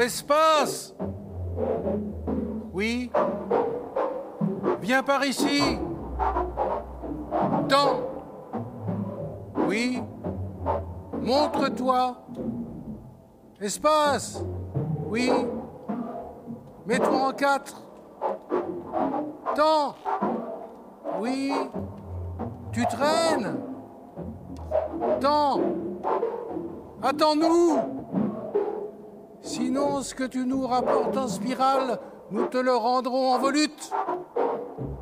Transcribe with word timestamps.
Espace 0.00 0.94
Oui. 2.72 3.10
Viens 4.80 5.02
par 5.02 5.22
ici. 5.26 5.78
Temps 7.68 8.00
Oui. 9.68 10.02
Montre-toi. 11.20 12.16
Espace. 13.60 14.42
Oui. 15.06 15.30
Mets-toi 16.86 17.28
en 17.28 17.32
quatre. 17.32 17.82
Temps 19.54 19.96
Oui. 21.20 21.52
Tu 22.72 22.86
traînes. 22.86 23.54
Temps 25.20 25.60
Attends-nous 27.02 27.89
Sinon, 29.42 30.02
ce 30.02 30.14
que 30.14 30.24
tu 30.24 30.44
nous 30.44 30.66
rapportes 30.66 31.16
en 31.16 31.28
spirale, 31.28 31.98
nous 32.30 32.46
te 32.46 32.58
le 32.58 32.74
rendrons 32.74 33.32
en 33.32 33.38
volute. 33.38 33.90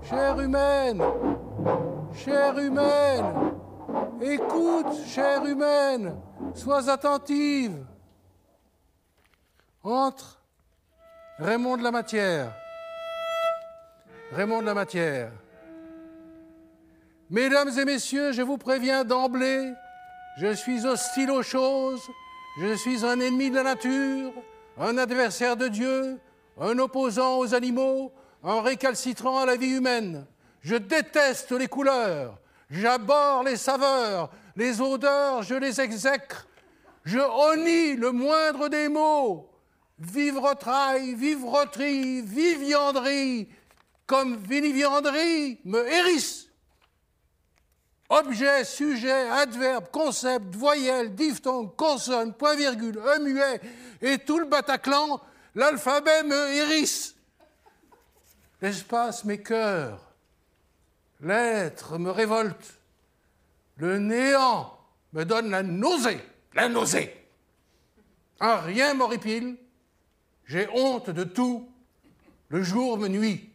Chère 0.02 0.41
humaine, 0.41 1.02
chère 2.14 2.59
humaine, 2.59 3.53
écoute, 4.20 4.94
chère 5.06 5.44
humaine, 5.44 6.16
sois 6.55 6.89
attentive. 6.89 7.84
Entre 9.83 10.41
Raymond 11.39 11.77
de 11.77 11.83
la 11.83 11.91
Matière. 11.91 12.53
Raymond 14.33 14.61
de 14.61 14.66
la 14.66 14.75
Matière. 14.75 15.33
Mesdames 17.31 17.70
et 17.78 17.84
messieurs, 17.84 18.33
je 18.33 18.42
vous 18.42 18.56
préviens 18.56 19.05
d'emblée, 19.05 19.72
je 20.39 20.53
suis 20.55 20.86
hostile 20.86 21.31
aux 21.31 21.42
choses, 21.42 22.03
je 22.61 22.75
suis 22.75 23.05
un 23.05 23.20
ennemi 23.20 23.51
de 23.51 23.56
la 23.56 23.62
nature, 23.62 24.33
un 24.78 24.98
adversaire 24.98 25.56
de 25.56 25.69
Dieu, 25.69 26.19
un 26.61 26.78
opposant 26.78 27.39
aux 27.39 27.55
animaux, 27.55 28.12
un 28.42 28.61
récalcitrant 28.61 29.39
à 29.39 29.47
la 29.47 29.56
vie 29.56 29.77
humaine. 29.77 30.27
Je 30.61 30.75
déteste 30.75 31.53
les 31.53 31.69
couleurs, 31.69 32.39
j'aborde 32.69 33.47
les 33.47 33.56
saveurs, 33.56 34.31
les 34.56 34.81
odeurs, 34.81 35.42
je 35.42 35.55
les 35.55 35.81
exècre. 35.81 36.48
Je 37.05 37.20
honnie 37.20 37.95
le 37.97 38.11
moindre 38.11 38.69
des 38.69 38.89
mots. 38.89 39.48
Vivre-trail, 40.00 41.15
vivre-tri, 41.15 42.22
vivianderie, 42.22 43.48
comme 44.06 44.37
vinivianderie 44.37 45.61
me 45.65 45.87
hérisse. 45.87 46.47
Objet, 48.11 48.64
sujet, 48.64 49.28
adverbe, 49.28 49.89
concept, 49.92 50.55
voyelle, 50.55 51.14
diphtongue, 51.14 51.77
consonne, 51.77 52.33
point-virgule, 52.33 53.00
un 53.06 53.19
muet 53.19 53.61
et 54.00 54.19
tout 54.19 54.39
le 54.39 54.47
Bataclan, 54.47 55.20
l'alphabet 55.55 56.23
me 56.23 56.53
hérisse. 56.55 57.15
L'espace 58.62 59.25
mes 59.25 59.42
cœurs. 59.42 60.00
L'être 61.20 61.98
me 61.98 62.11
révolte. 62.11 62.78
Le 63.77 63.98
néant 63.98 64.78
me 65.12 65.25
donne 65.25 65.50
la 65.50 65.62
nausée. 65.62 66.20
La 66.55 66.69
nausée. 66.69 67.15
Un 68.41 68.56
rien 68.56 68.94
m'horripile. 68.94 69.56
J'ai 70.47 70.66
honte 70.72 71.11
de 71.11 71.25
tout. 71.25 71.69
Le 72.49 72.62
jour 72.62 72.97
me 72.97 73.09
nuit. 73.09 73.53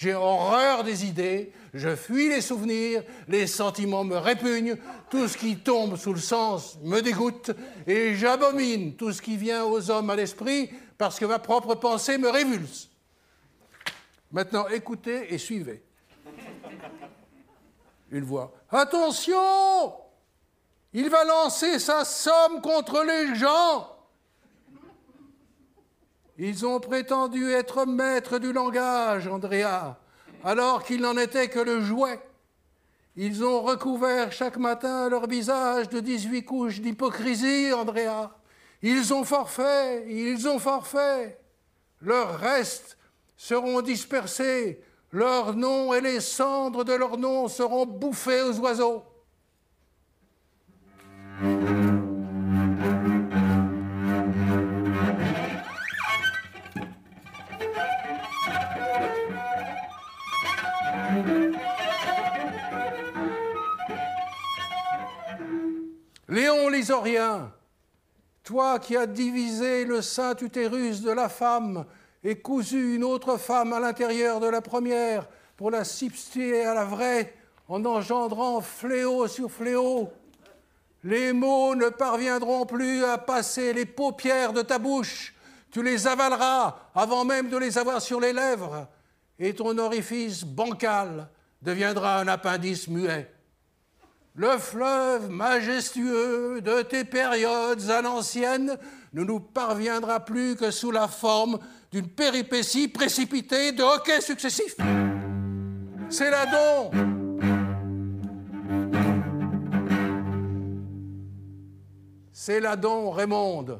J'ai 0.00 0.14
horreur 0.14 0.82
des 0.82 1.04
idées, 1.04 1.52
je 1.74 1.94
fuis 1.94 2.30
les 2.30 2.40
souvenirs, 2.40 3.02
les 3.28 3.46
sentiments 3.46 4.02
me 4.02 4.16
répugnent, 4.16 4.78
tout 5.10 5.28
ce 5.28 5.36
qui 5.36 5.58
tombe 5.58 5.96
sous 5.96 6.14
le 6.14 6.18
sens 6.18 6.78
me 6.82 7.02
dégoûte, 7.02 7.50
et 7.86 8.14
j'abomine 8.14 8.96
tout 8.96 9.12
ce 9.12 9.20
qui 9.20 9.36
vient 9.36 9.62
aux 9.62 9.90
hommes 9.90 10.08
à 10.08 10.16
l'esprit 10.16 10.70
parce 10.96 11.18
que 11.18 11.26
ma 11.26 11.38
propre 11.38 11.74
pensée 11.74 12.16
me 12.16 12.30
révulse. 12.30 12.88
Maintenant, 14.32 14.68
écoutez 14.68 15.34
et 15.34 15.36
suivez. 15.36 15.82
Une 18.10 18.24
voix. 18.24 18.54
Attention 18.70 19.92
Il 20.94 21.10
va 21.10 21.24
lancer 21.24 21.78
sa 21.78 22.06
somme 22.06 22.62
contre 22.62 23.04
les 23.04 23.34
gens 23.34 23.99
ils 26.42 26.64
ont 26.64 26.80
prétendu 26.80 27.50
être 27.50 27.84
maîtres 27.84 28.38
du 28.38 28.54
langage, 28.54 29.28
Andrea, 29.28 29.98
alors 30.42 30.84
qu'ils 30.84 31.02
n'en 31.02 31.18
étaient 31.18 31.50
que 31.50 31.58
le 31.58 31.82
jouet. 31.82 32.18
Ils 33.14 33.44
ont 33.44 33.60
recouvert 33.60 34.32
chaque 34.32 34.56
matin 34.56 35.10
leur 35.10 35.26
visage 35.26 35.90
de 35.90 36.00
18 36.00 36.44
couches 36.46 36.80
d'hypocrisie, 36.80 37.74
Andrea. 37.74 38.30
Ils 38.80 39.12
ont 39.12 39.24
forfait, 39.24 40.06
ils 40.08 40.48
ont 40.48 40.58
forfait. 40.58 41.38
Leurs 42.00 42.38
restes 42.38 42.96
seront 43.36 43.82
dispersés, 43.82 44.82
leurs 45.12 45.54
noms 45.54 45.92
et 45.92 46.00
les 46.00 46.20
cendres 46.20 46.84
de 46.84 46.94
leurs 46.94 47.18
noms 47.18 47.48
seront 47.48 47.84
bouffés 47.84 48.40
aux 48.40 48.58
oiseaux. 48.60 49.04
Toi 68.42 68.78
qui 68.78 68.96
as 68.96 69.06
divisé 69.06 69.84
le 69.84 70.02
saint 70.02 70.36
utérus 70.40 71.02
de 71.02 71.10
la 71.10 71.28
femme 71.28 71.84
et 72.22 72.40
cousu 72.40 72.94
une 72.96 73.04
autre 73.04 73.36
femme 73.36 73.72
à 73.72 73.80
l'intérieur 73.80 74.40
de 74.40 74.46
la 74.46 74.60
première 74.60 75.28
pour 75.56 75.70
la 75.70 75.84
substituer 75.84 76.64
à 76.64 76.74
la 76.74 76.84
vraie 76.84 77.34
en 77.68 77.84
engendrant 77.84 78.60
fléau 78.60 79.28
sur 79.28 79.50
fléau, 79.50 80.10
les 81.04 81.32
mots 81.32 81.74
ne 81.74 81.88
parviendront 81.88 82.66
plus 82.66 83.04
à 83.04 83.16
passer 83.16 83.72
les 83.72 83.86
paupières 83.86 84.52
de 84.52 84.62
ta 84.62 84.78
bouche, 84.78 85.34
tu 85.70 85.82
les 85.82 86.06
avaleras 86.06 86.90
avant 86.94 87.24
même 87.24 87.48
de 87.48 87.56
les 87.56 87.78
avoir 87.78 88.02
sur 88.02 88.20
les 88.20 88.32
lèvres, 88.32 88.88
et 89.38 89.54
ton 89.54 89.78
orifice 89.78 90.44
bancal 90.44 91.28
deviendra 91.62 92.18
un 92.18 92.28
appendice 92.28 92.88
muet 92.88 93.30
le 94.40 94.56
fleuve 94.56 95.28
majestueux 95.28 96.62
de 96.62 96.80
tes 96.80 97.04
périodes 97.04 97.90
à 97.90 98.00
l'ancienne 98.00 98.78
ne 99.12 99.22
nous 99.22 99.38
parviendra 99.38 100.20
plus 100.20 100.56
que 100.56 100.70
sous 100.70 100.90
la 100.90 101.08
forme 101.08 101.58
d'une 101.92 102.08
péripétie 102.08 102.88
précipitée 102.88 103.72
de 103.72 103.82
hoquets 103.82 104.22
successifs. 104.22 104.76
C'est 106.08 106.30
la 106.30 106.46
don. 106.46 106.90
C'est 112.32 112.60
la 112.60 112.76
don, 112.76 113.10
Raymond. 113.10 113.78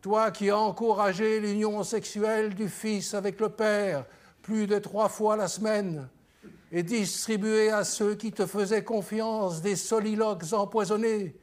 Toi 0.00 0.30
qui 0.30 0.48
as 0.48 0.58
encouragé 0.58 1.40
l'union 1.40 1.82
sexuelle 1.82 2.54
du 2.54 2.68
Fils 2.68 3.14
avec 3.14 3.40
le 3.40 3.48
Père 3.48 4.04
plus 4.42 4.68
de 4.68 4.78
trois 4.78 5.08
fois 5.08 5.36
la 5.36 5.48
semaine, 5.48 6.08
et 6.76 6.82
distribuer 6.82 7.70
à 7.70 7.84
ceux 7.84 8.16
qui 8.16 8.32
te 8.32 8.46
faisaient 8.46 8.82
confiance 8.82 9.62
des 9.62 9.76
soliloques 9.76 10.52
empoisonnés. 10.52 11.36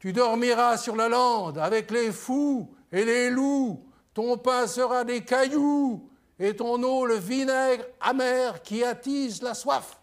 Tu 0.00 0.12
dormiras 0.12 0.76
sur 0.76 0.96
la 0.96 1.08
lande 1.08 1.56
avec 1.56 1.92
les 1.92 2.10
fous 2.10 2.74
et 2.90 3.04
les 3.04 3.30
loups. 3.30 3.86
Ton 4.12 4.36
pain 4.36 4.66
sera 4.66 5.04
des 5.04 5.20
cailloux 5.20 6.10
et 6.40 6.56
ton 6.56 6.82
eau 6.82 7.06
le 7.06 7.14
vinaigre 7.14 7.84
amer 8.00 8.60
qui 8.60 8.82
attise 8.82 9.40
la 9.40 9.54
soif. 9.54 10.00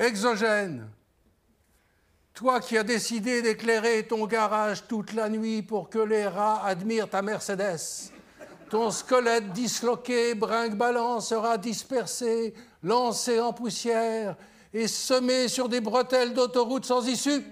Exogène. 0.00 0.88
Toi 2.34 2.60
qui 2.60 2.78
as 2.78 2.82
décidé 2.82 3.42
d'éclairer 3.42 4.06
ton 4.06 4.26
garage 4.26 4.86
toute 4.88 5.12
la 5.12 5.28
nuit 5.28 5.62
pour 5.62 5.90
que 5.90 5.98
les 5.98 6.26
rats 6.26 6.64
admirent 6.64 7.10
ta 7.10 7.22
Mercedes. 7.22 8.10
Ton 8.70 8.90
squelette 8.90 9.52
disloqué, 9.52 10.34
brinque-ballant, 10.34 11.20
sera 11.20 11.58
dispersé, 11.58 12.54
lancé 12.82 13.40
en 13.40 13.52
poussière 13.52 14.36
et 14.72 14.86
semé 14.86 15.48
sur 15.48 15.68
des 15.68 15.80
bretelles 15.80 16.32
d'autoroute 16.32 16.86
sans 16.86 17.06
issue. 17.06 17.44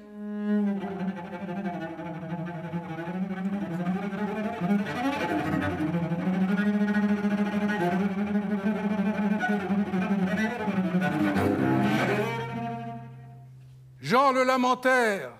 Le 14.18 14.42
Lamentaire. 14.42 15.30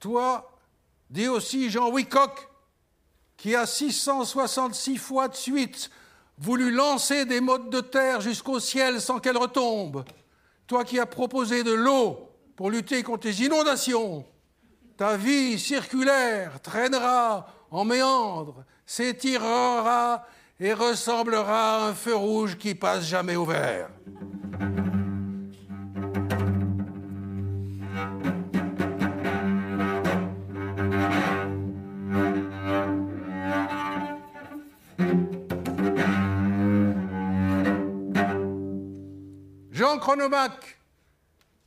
Toi, 0.00 0.50
dis 1.10 1.28
aussi 1.28 1.70
Jean 1.70 1.90
Wycock. 1.90 2.48
qui 3.36 3.54
a 3.54 3.66
666 3.66 4.96
fois 4.96 5.28
de 5.28 5.36
suite 5.36 5.90
voulu 6.38 6.72
lancer 6.72 7.24
des 7.26 7.40
modes 7.40 7.70
de 7.70 7.80
terre 7.80 8.20
jusqu'au 8.20 8.58
ciel 8.58 9.00
sans 9.00 9.20
qu'elles 9.20 9.36
retombent, 9.36 10.04
toi 10.66 10.84
qui 10.84 10.98
as 10.98 11.06
proposé 11.06 11.62
de 11.62 11.72
l'eau 11.72 12.30
pour 12.56 12.70
lutter 12.70 13.04
contre 13.04 13.28
les 13.28 13.44
inondations, 13.44 14.24
ta 14.96 15.16
vie 15.16 15.58
circulaire 15.58 16.60
traînera 16.60 17.46
en 17.70 17.84
méandre, 17.84 18.64
s'étirera 18.86 20.26
et 20.58 20.72
ressemblera 20.72 21.76
à 21.76 21.88
un 21.90 21.94
feu 21.94 22.16
rouge 22.16 22.56
qui 22.56 22.74
passe 22.74 23.04
jamais 23.06 23.36
au 23.36 23.44
vert. 23.44 23.90
Jean 40.08 40.14
Chronomaque, 40.14 40.78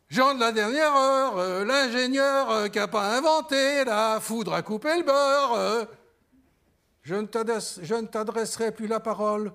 Jean 0.10 0.34
de 0.34 0.40
la 0.40 0.52
dernière 0.52 0.96
heure, 0.96 1.38
euh, 1.38 1.64
l'ingénieur 1.64 2.50
euh, 2.50 2.68
qui 2.70 2.80
n'a 2.80 2.88
pas 2.88 3.16
inventé 3.16 3.86
la 3.86 4.20
foudre 4.20 4.56
à 4.56 4.64
couper 4.64 4.98
le 4.98 5.04
beurre. 5.04 5.54
Euh. 5.54 5.86
je 7.04 7.14
ne 7.14 8.08
t'adresserai 8.08 8.72
plus 8.72 8.88
la 8.88 9.00
parole 9.00 9.54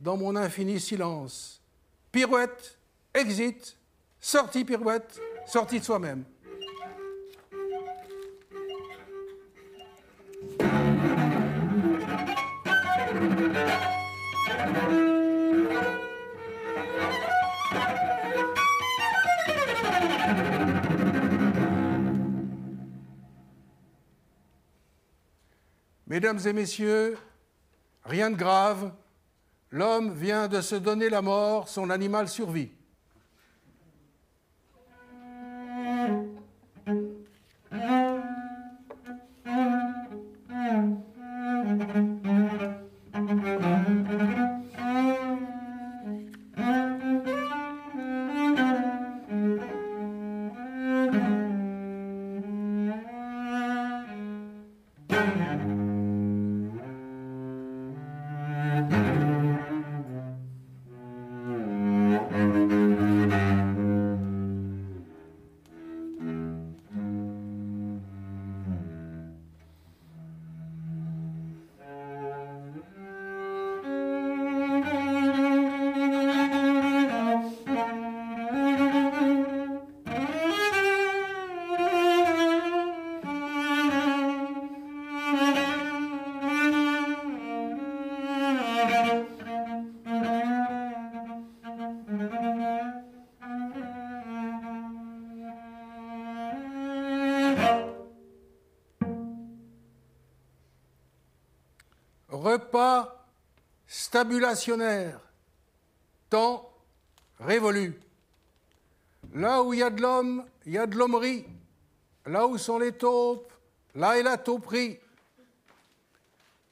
dans 0.00 0.16
mon 0.16 0.34
infini 0.34 0.80
silence. 0.80 1.62
Pirouette, 2.10 2.76
exit, 3.14 3.76
sortie 4.18 4.64
pirouette, 4.64 5.20
sortie 5.46 5.78
de 5.78 5.84
soi-même. 5.84 6.24
Mesdames 26.14 26.38
et 26.46 26.52
messieurs, 26.52 27.18
rien 28.04 28.30
de 28.30 28.36
grave, 28.36 28.92
l'homme 29.72 30.14
vient 30.14 30.46
de 30.46 30.60
se 30.60 30.76
donner 30.76 31.08
la 31.10 31.22
mort, 31.22 31.68
son 31.68 31.90
animal 31.90 32.28
survit. 32.28 32.70
Repas 102.34 103.26
stabulationnaire, 103.86 105.20
temps 106.28 106.70
révolu. 107.38 107.98
Là 109.34 109.62
où 109.62 109.72
il 109.72 109.80
y 109.80 109.82
a 109.82 109.90
de 109.90 110.00
l'homme, 110.00 110.44
il 110.66 110.72
y 110.72 110.78
a 110.78 110.86
de 110.86 110.96
l'hommerie. 110.96 111.44
Là 112.26 112.46
où 112.46 112.58
sont 112.58 112.78
les 112.78 112.92
taupes, 112.92 113.52
là 113.94 114.18
est 114.18 114.22
la 114.22 114.36
tauperie. 114.36 114.98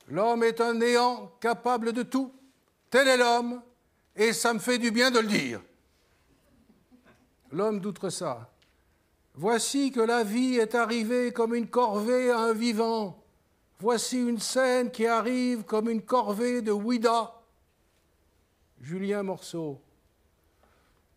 L'homme 0.08 0.42
est 0.42 0.60
un 0.60 0.74
néant 0.74 1.32
capable 1.40 1.92
de 1.92 2.02
tout. 2.02 2.32
Tel 2.90 3.08
est 3.08 3.16
l'homme, 3.16 3.62
et 4.16 4.32
ça 4.32 4.52
me 4.52 4.58
fait 4.58 4.78
du 4.78 4.90
bien 4.90 5.10
de 5.10 5.20
le 5.20 5.28
dire. 5.28 5.60
L'homme 7.50 7.80
d'outre 7.80 8.10
ça. 8.10 8.50
Voici 9.34 9.92
que 9.92 10.00
la 10.00 10.24
vie 10.24 10.56
est 10.56 10.74
arrivée 10.74 11.32
comme 11.32 11.54
une 11.54 11.68
corvée 11.68 12.30
à 12.30 12.38
un 12.38 12.52
vivant 12.52 13.21
Voici 13.82 14.20
une 14.20 14.38
scène 14.38 14.92
qui 14.92 15.08
arrive 15.08 15.64
comme 15.64 15.90
une 15.90 16.02
corvée 16.02 16.62
de 16.62 16.70
Ouida. 16.70 17.32
Julien 18.80 19.24
Morceau. 19.24 19.80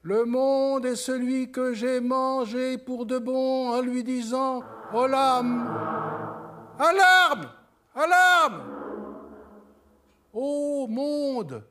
Le 0.02 0.26
monde 0.26 0.84
est 0.88 0.96
celui 0.96 1.52
que 1.52 1.76
j'ai 1.76 2.00
mangé 2.00 2.80
pour 2.80 3.06
de 3.06 3.20
bon 3.20 3.70
en 3.70 3.82
lui 3.82 4.04
disant 4.04 4.64
l'âme 4.92 5.78
Alarme 6.80 7.52
Alarme 7.94 8.64
Ô 10.34 10.88
monde 10.88 11.64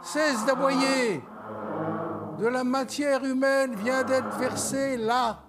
Cesse 0.00 0.46
d'aboyer. 0.46 1.22
De 2.38 2.46
la 2.46 2.64
matière 2.64 3.22
humaine 3.22 3.74
vient 3.74 4.02
d'être 4.02 4.34
versée 4.38 4.96
là 4.96 5.42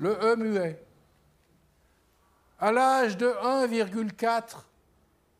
le 0.00 0.16
E 0.22 0.36
muet. 0.36 0.82
À 2.58 2.72
l'âge 2.72 3.16
de 3.16 3.26
1,4, 3.26 4.64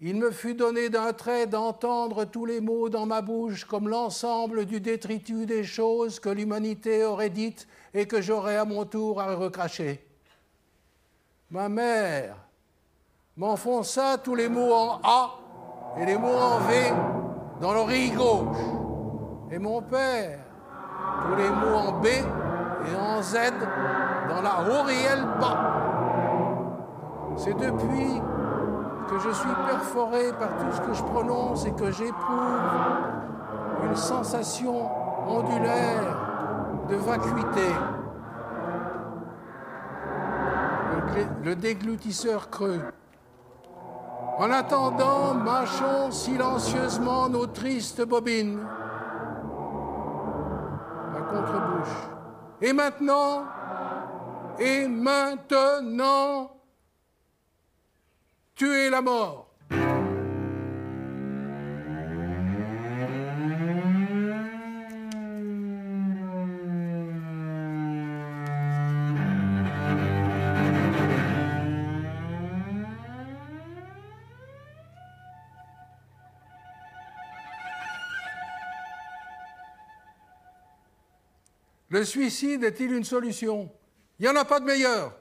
il 0.03 0.17
me 0.17 0.31
fut 0.31 0.55
donné 0.55 0.89
d'un 0.89 1.13
trait 1.13 1.47
d'entendre 1.47 2.25
tous 2.25 2.47
les 2.47 2.61
mots 2.61 2.89
dans 2.89 3.07
ma 3.07 3.21
bouche 3.21 3.65
comme 3.65 3.89
l'ensemble 3.89 4.65
du 4.67 4.81
détritus 4.81 5.47
des 5.47 5.65
choses 5.65 6.21
que 6.21 6.29
l'humanité 6.29 7.05
aurait 7.05 7.31
dites 7.31 7.67
et 7.93 8.07
que 8.07 8.21
j'aurais 8.21 8.57
à 8.57 8.65
mon 8.65 8.85
tour 8.85 9.21
à 9.21 9.35
recracher. 9.35 10.07
Ma 11.51 11.69
mère 11.69 12.37
m'enfonça 13.37 14.19
tous 14.19 14.35
les 14.35 14.49
mots 14.49 14.73
en 14.73 15.01
A 15.03 15.39
et 15.99 16.07
les 16.07 16.17
mots 16.17 16.29
en 16.29 16.59
V 16.61 16.75
dans 17.61 17.73
l'oreille 17.73 18.11
gauche. 18.11 18.57
Et 19.51 19.59
mon 19.59 19.83
père, 19.83 20.39
tous 21.27 21.37
les 21.37 21.51
mots 21.51 21.77
en 21.77 21.93
B 22.01 22.07
et 22.07 22.97
en 22.97 23.21
Z 23.21 23.37
dans 24.31 24.43
la 24.43 24.61
Auriel 24.61 25.25
bas. 25.41 25.59
C'est 27.37 27.55
depuis 27.55 28.21
que 29.09 29.19
je 29.19 29.31
suis 29.31 29.55
perforé 29.67 30.33
par 30.39 30.49
tout 30.49 30.73
ce 30.77 30.81
que 30.81 30.93
je 30.93 31.03
prononce 31.03 31.67
et 31.67 31.73
que 31.73 31.91
j'éprouve 31.91 32.61
une 33.85 33.97
sensation 33.97 34.89
ondulaire 35.27 36.17
de 36.89 36.97
vacuité. 36.97 37.75
Le, 41.45 41.57
déglutisseur 41.57 42.51
creux. 42.51 42.81
En 44.39 44.51
attendant, 44.51 45.35
mâchons 45.35 46.11
silencieusement 46.11 47.29
nos 47.29 47.47
tristes 47.47 48.07
bobines. 48.07 48.61
La 51.13 51.21
contre-bouche. 51.21 52.09
Et 52.63 52.73
maintenant, 52.73 53.45
et 54.63 54.87
maintenant, 54.87 56.55
tuez 58.55 58.91
la 58.91 59.01
mort. 59.01 59.47
Le 81.89 82.05
suicide 82.05 82.63
est-il 82.63 82.93
une 82.93 83.05
solution? 83.05 83.73
Il 84.21 84.25
n'y 84.25 84.29
en 84.29 84.37
a 84.37 84.45
pas 84.45 84.61
de 84.61 84.67
meilleure. 84.67 85.19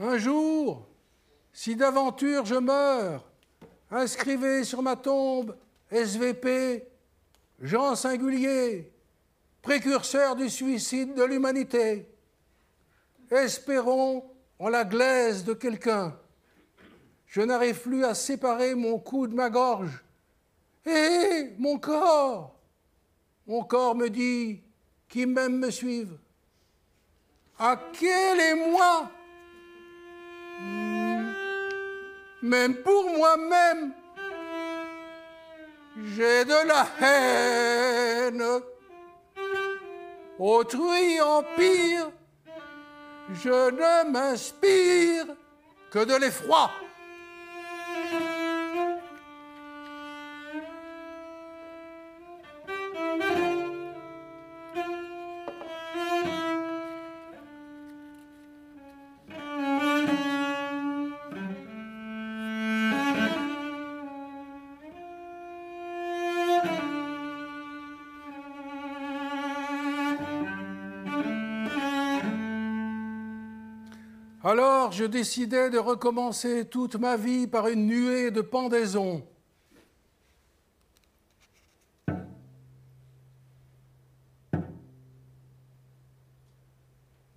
Un 0.00 0.18
jour, 0.18 0.84
si 1.52 1.76
d'aventure 1.76 2.44
je 2.44 2.56
meurs, 2.56 3.24
inscrivez 3.88 4.64
sur 4.64 4.82
ma 4.82 4.96
tombe 4.96 5.56
SVP, 5.92 6.88
Jean 7.60 7.94
Singulier, 7.94 8.92
précurseur 9.62 10.34
du 10.34 10.50
suicide 10.50 11.14
de 11.14 11.22
l'humanité. 11.22 12.12
Espérons 13.30 14.28
en 14.58 14.68
la 14.68 14.82
glaise 14.82 15.44
de 15.44 15.52
quelqu'un. 15.52 16.18
Je 17.26 17.42
n'arrive 17.42 17.80
plus 17.80 18.04
à 18.04 18.14
séparer 18.14 18.74
mon 18.74 18.98
cou 18.98 19.28
de 19.28 19.36
ma 19.36 19.50
gorge. 19.50 20.02
Hé, 20.84 21.54
mon 21.58 21.78
corps 21.78 22.58
Mon 23.46 23.62
corps 23.62 23.94
me 23.94 24.10
dit 24.10 24.64
qui 25.08 25.26
m'aime 25.26 25.58
me 25.58 25.70
suive. 25.70 26.18
À 27.58 27.76
quel 27.92 28.40
est 28.40 28.54
moi 28.54 29.10
Même 32.42 32.74
pour 32.82 33.10
moi-même, 33.10 33.92
j'ai 35.96 36.44
de 36.44 36.66
la 36.66 36.86
haine. 37.00 38.62
Autrui 40.38 41.20
empire, 41.20 42.10
je 43.32 43.70
ne 43.70 44.10
m'inspire 44.10 45.26
que 45.90 46.04
de 46.04 46.14
l'effroi. 46.16 46.70
Je 74.92 75.04
décidai 75.06 75.70
de 75.70 75.78
recommencer 75.78 76.66
toute 76.66 76.96
ma 76.96 77.16
vie 77.16 77.46
par 77.46 77.68
une 77.68 77.86
nuée 77.86 78.30
de 78.30 78.42
pendaisons. 78.42 79.26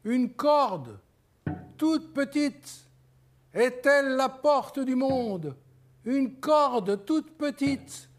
Une 0.03 0.33
corde, 0.33 0.99
toute 1.77 2.13
petite, 2.13 2.87
est-elle 3.53 4.17
la 4.17 4.27
porte 4.27 4.81
du 4.81 4.95
monde? 4.95 5.55
Une 6.03 6.35
corde 6.41 7.05
toute 7.05 7.37
petite 7.37 8.09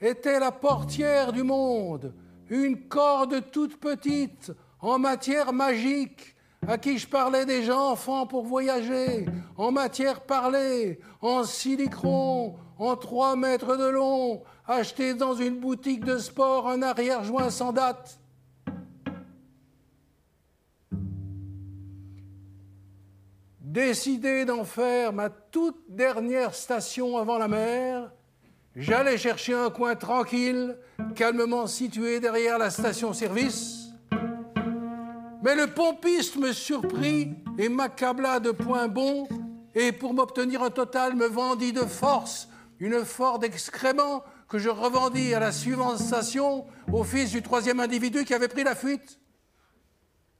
était 0.00 0.38
la 0.38 0.52
portière 0.52 1.32
du 1.32 1.42
monde? 1.42 2.14
Une 2.48 2.86
corde 2.86 3.50
toute 3.50 3.80
petite 3.80 4.52
en 4.78 5.00
matière 5.00 5.52
magique 5.52 6.33
à 6.68 6.78
qui 6.78 6.98
je 6.98 7.06
parlais 7.06 7.44
déjà 7.44 7.78
enfant 7.78 8.26
pour 8.26 8.44
voyager, 8.44 9.26
en 9.56 9.70
matière 9.70 10.20
parlée, 10.20 11.00
en 11.20 11.44
silicron, 11.44 12.56
en 12.78 12.96
trois 12.96 13.36
mètres 13.36 13.76
de 13.76 13.88
long, 13.88 14.42
acheté 14.66 15.14
dans 15.14 15.34
une 15.34 15.58
boutique 15.58 16.04
de 16.04 16.18
sport 16.18 16.68
un 16.68 16.82
arrière-joint 16.82 17.50
sans 17.50 17.72
date. 17.72 18.18
Décidé 23.60 24.44
d'en 24.44 24.64
faire 24.64 25.12
ma 25.12 25.30
toute 25.30 25.82
dernière 25.88 26.54
station 26.54 27.18
avant 27.18 27.38
la 27.38 27.48
mer, 27.48 28.12
j'allais 28.76 29.18
chercher 29.18 29.54
un 29.54 29.70
coin 29.70 29.96
tranquille, 29.96 30.78
calmement 31.16 31.66
situé 31.66 32.20
derrière 32.20 32.56
la 32.56 32.70
station-service 32.70 33.83
mais 35.44 35.54
le 35.54 35.66
pompiste 35.66 36.36
me 36.36 36.52
surprit 36.52 37.34
et 37.58 37.68
m'accabla 37.68 38.40
de 38.40 38.50
points 38.50 38.88
bons, 38.88 39.28
et 39.74 39.92
pour 39.92 40.14
m'obtenir 40.14 40.62
un 40.62 40.70
total 40.70 41.14
me 41.14 41.26
vendit 41.26 41.74
de 41.74 41.82
force 41.82 42.48
une 42.80 43.04
Ford 43.04 43.40
excrément 43.42 44.24
que 44.48 44.58
je 44.58 44.70
revendis 44.70 45.34
à 45.34 45.40
la 45.40 45.52
suivante 45.52 45.98
station 45.98 46.64
au 46.92 47.04
fils 47.04 47.30
du 47.30 47.42
troisième 47.42 47.80
individu 47.80 48.24
qui 48.24 48.32
avait 48.32 48.48
pris 48.48 48.64
la 48.64 48.74
fuite. 48.74 49.20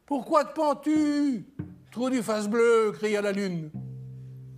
Pourquoi 0.06 0.44
te 0.44 0.54
pends-tu 0.54 1.46
Trou 1.92 2.11
du 2.11 2.23
face 2.23 2.49
bleu, 2.49 2.92
cria 2.92 3.20
la 3.20 3.32
lune. 3.32 3.70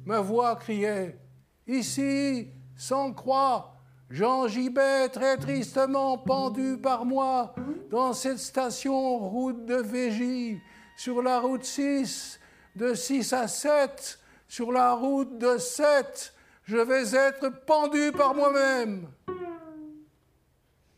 Ma 0.05 0.21
voix 0.21 0.57
criait 0.57 1.19
Ici, 1.67 2.49
sans 2.77 3.13
croix, 3.13 3.76
Jean 4.09 4.47
Gibet, 4.47 5.09
très 5.09 5.37
tristement 5.37 6.17
pendu 6.17 6.79
par 6.79 7.05
moi, 7.05 7.55
dans 7.91 8.13
cette 8.13 8.39
station 8.39 9.19
route 9.19 9.65
de 9.65 9.77
Végy, 9.77 10.61
sur 10.97 11.23
la 11.23 11.41
route 11.41 11.65
6, 11.65 12.39
de 12.77 12.95
6 12.95 13.33
à 13.33 13.49
7, 13.49 14.21
sur 14.47 14.71
la 14.71 14.93
route 14.93 15.39
de 15.39 15.59
7, 15.59 16.33
je 16.63 16.77
vais 16.77 17.17
être 17.17 17.65
pendu 17.65 18.13
par 18.13 18.35
moi-même. 18.35 19.09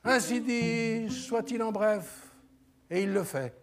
Ainsi 0.05 0.41
dit, 0.41 1.11
soit-il 1.11 1.62
en 1.62 1.73
bref, 1.73 2.31
et 2.91 3.03
il 3.03 3.12
le 3.12 3.25
fait. 3.25 3.55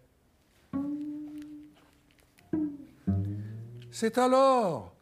C'est 3.92 4.18
alors, 4.18 4.92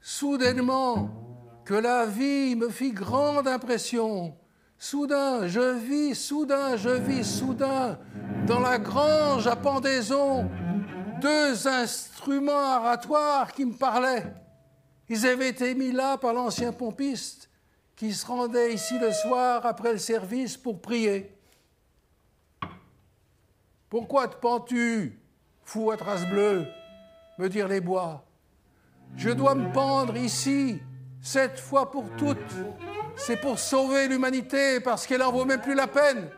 soudainement, 0.00 1.23
que 1.64 1.74
la 1.74 2.06
vie 2.06 2.54
me 2.56 2.68
fit 2.68 2.92
grande 2.92 3.48
impression. 3.48 4.36
Soudain, 4.78 5.46
je 5.48 5.76
vis, 5.78 6.14
soudain, 6.14 6.76
je 6.76 6.90
vis, 6.90 7.24
soudain, 7.24 7.98
dans 8.46 8.60
la 8.60 8.78
grange 8.78 9.46
à 9.46 9.56
pendaison, 9.56 10.50
deux 11.20 11.66
instruments 11.66 12.52
aratoires 12.52 13.52
qui 13.52 13.64
me 13.64 13.72
parlaient. 13.72 14.34
Ils 15.08 15.26
avaient 15.26 15.48
été 15.48 15.74
mis 15.74 15.92
là 15.92 16.18
par 16.18 16.34
l'ancien 16.34 16.72
pompiste 16.72 17.48
qui 17.96 18.12
se 18.12 18.26
rendait 18.26 18.74
ici 18.74 18.98
le 18.98 19.12
soir 19.12 19.64
après 19.64 19.92
le 19.92 19.98
service 19.98 20.56
pour 20.56 20.80
prier. 20.80 21.34
Pourquoi 23.88 24.28
te 24.28 24.36
pends-tu, 24.36 25.20
fou 25.62 25.90
à 25.90 25.96
trace 25.96 26.26
bleue? 26.26 26.66
me 27.38 27.48
dirent 27.48 27.68
les 27.68 27.80
bois. 27.80 28.24
Je 29.16 29.30
dois 29.30 29.54
me 29.54 29.72
pendre 29.72 30.16
ici, 30.16 30.80
cette 31.24 31.58
fois 31.58 31.90
pour 31.90 32.04
toutes, 32.18 32.36
c'est 33.16 33.38
pour 33.38 33.58
sauver 33.58 34.08
l'humanité 34.08 34.78
parce 34.78 35.06
qu'elle 35.06 35.22
en 35.22 35.32
vaut 35.32 35.46
même 35.46 35.62
plus 35.62 35.74
la 35.74 35.86
peine. 35.86 36.28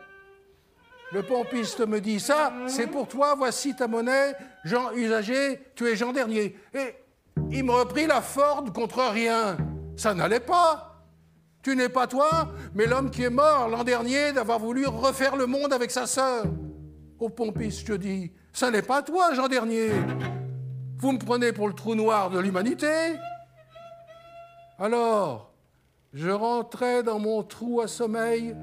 Le 1.12 1.25
pompiste 1.25 1.85
me 1.85 2.00
dit 2.00 2.21
ça, 2.21 2.52
c'est 2.69 2.87
pour 2.87 3.09
toi, 3.09 3.35
voici 3.37 3.75
ta 3.75 3.88
monnaie, 3.88 4.35
Jean 4.64 4.93
Usager, 4.93 5.61
tu 5.75 5.88
es 5.88 5.97
Jean 5.97 6.12
Dernier. 6.12 6.57
Et 6.73 6.95
il 7.50 7.64
me 7.64 7.73
reprit 7.73 8.07
la 8.07 8.21
Ford 8.21 8.64
contre 8.73 9.00
rien. 9.11 9.57
Ça 9.97 10.14
n'allait 10.14 10.40
pas. 10.40 11.02
Tu 11.64 11.75
n'es 11.75 11.88
pas 11.88 12.07
toi, 12.07 12.52
mais 12.73 12.87
l'homme 12.87 13.11
qui 13.11 13.25
est 13.25 13.31
mort 13.31 13.69
l'an 13.69 13.83
dernier 13.83 14.33
d'avoir 14.33 14.61
voulu 14.61 14.87
refaire 14.87 15.35
le 15.35 15.47
monde 15.47 15.73
avec 15.73 15.90
sa 15.90 16.07
sœur. 16.07 16.45
Au 17.19 17.28
pompiste, 17.28 17.88
je 17.88 17.95
dis, 17.95 18.33
ça 18.52 18.71
n'est 18.71 18.83
pas 18.83 19.02
toi, 19.02 19.35
Jean 19.35 19.49
Dernier. 19.49 19.90
Vous 20.99 21.11
me 21.11 21.19
prenez 21.19 21.52
pour 21.52 21.66
le 21.66 21.75
trou 21.75 21.97
noir 21.97 22.31
de 22.31 22.38
l'humanité 22.38 22.87
alors, 24.78 25.52
je 26.12 26.30
rentrai 26.30 27.02
dans 27.02 27.18
mon 27.18 27.42
trou 27.42 27.80
à 27.80 27.88
sommeil, 27.88 28.54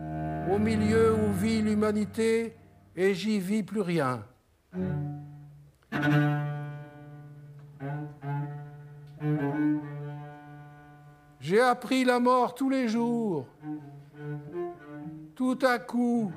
au 0.51 0.59
milieu 0.59 1.13
où 1.13 1.31
vit 1.33 1.61
l'humanité, 1.61 2.55
et 2.95 3.13
j'y 3.13 3.39
vis 3.39 3.63
plus 3.63 3.81
rien. 3.81 4.23
J'ai 11.39 11.59
appris 11.59 12.05
la 12.05 12.19
mort 12.19 12.55
tous 12.55 12.69
les 12.69 12.87
jours. 12.87 13.47
Tout 15.35 15.59
à 15.61 15.79
coup, 15.79 16.31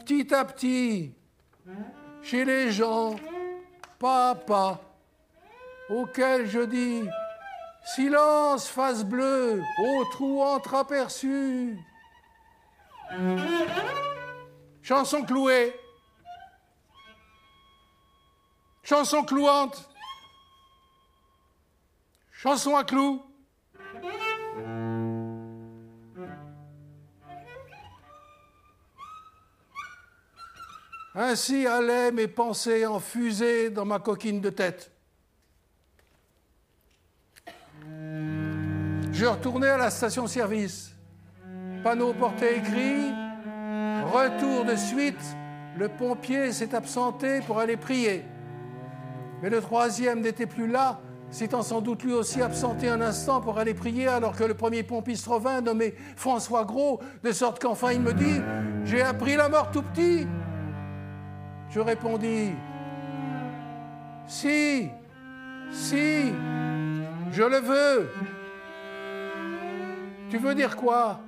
petit 0.00 0.34
à 0.34 0.44
petit, 0.44 1.14
chez 2.22 2.44
les 2.44 2.70
gens, 2.70 3.16
pas 3.98 4.30
à 4.30 4.34
pas, 4.34 4.80
auxquels 5.90 6.46
je 6.46 6.60
dis 6.60 7.02
Silence, 7.84 8.66
face 8.66 9.04
bleue, 9.04 9.62
au 9.78 10.04
trou 10.06 10.42
entreaperçu. 10.42 11.78
Chanson 14.82 15.22
clouée. 15.22 15.74
Chanson 18.82 19.22
clouante. 19.22 19.88
Chanson 22.32 22.76
à 22.76 22.84
clous. 22.84 23.22
Ainsi 31.14 31.66
allaient 31.66 32.10
mes 32.10 32.28
pensées 32.28 32.86
en 32.86 32.98
fusée 32.98 33.70
dans 33.70 33.84
ma 33.84 34.00
coquine 34.00 34.40
de 34.40 34.50
tête. 34.50 34.93
Je 39.12 39.26
retournais 39.26 39.68
à 39.68 39.76
la 39.76 39.90
station-service. 39.90 40.92
Panneau 41.82 42.12
porté 42.14 42.56
écrit 42.56 43.12
Retour 44.12 44.64
de 44.64 44.76
suite, 44.76 45.36
le 45.78 45.88
pompier 45.88 46.52
s'est 46.52 46.74
absenté 46.74 47.40
pour 47.40 47.58
aller 47.58 47.76
prier. 47.76 48.24
Mais 49.42 49.50
le 49.50 49.60
troisième 49.60 50.20
n'était 50.20 50.46
plus 50.46 50.66
là, 50.66 51.00
s'étant 51.30 51.62
sans 51.62 51.80
doute 51.80 52.02
lui 52.02 52.12
aussi 52.12 52.42
absenté 52.42 52.88
un 52.88 53.00
instant 53.00 53.40
pour 53.40 53.58
aller 53.58 53.74
prier, 53.74 54.08
alors 54.08 54.34
que 54.36 54.44
le 54.44 54.54
premier 54.54 54.82
pompiste 54.82 55.26
revint, 55.26 55.60
nommé 55.60 55.94
François 56.16 56.64
Gros, 56.64 57.00
de 57.22 57.32
sorte 57.32 57.60
qu'enfin 57.60 57.92
il 57.92 58.00
me 58.00 58.12
dit 58.12 58.40
J'ai 58.84 59.02
appris 59.02 59.36
la 59.36 59.48
mort 59.48 59.70
tout 59.70 59.82
petit. 59.82 60.26
Je 61.70 61.80
répondis 61.80 62.52
Si, 64.26 64.88
si, 65.70 66.32
je 67.34 67.42
le 67.42 67.58
veux. 67.58 68.08
Tu 70.30 70.38
veux 70.38 70.54
dire 70.54 70.76
quoi? 70.76 71.20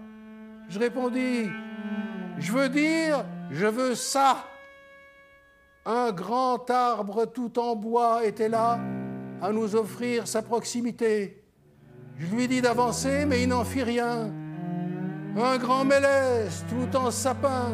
Je 0.68 0.78
répondis, 0.78 1.50
je 2.38 2.52
veux 2.52 2.68
dire, 2.68 3.24
je 3.50 3.66
veux 3.66 3.94
ça. 3.94 4.44
Un 5.84 6.12
grand 6.12 6.70
arbre 6.70 7.26
tout 7.26 7.58
en 7.58 7.74
bois 7.76 8.24
était 8.24 8.48
là 8.48 8.78
à 9.42 9.52
nous 9.52 9.74
offrir 9.74 10.26
sa 10.28 10.42
proximité. 10.42 11.42
Je 12.18 12.26
lui 12.34 12.48
dis 12.48 12.60
d'avancer, 12.60 13.26
mais 13.26 13.42
il 13.42 13.48
n'en 13.48 13.64
fit 13.64 13.82
rien. 13.82 14.32
Un 15.36 15.58
grand 15.58 15.84
mélèze 15.84 16.64
tout 16.68 16.96
en 16.96 17.10
sapin 17.10 17.72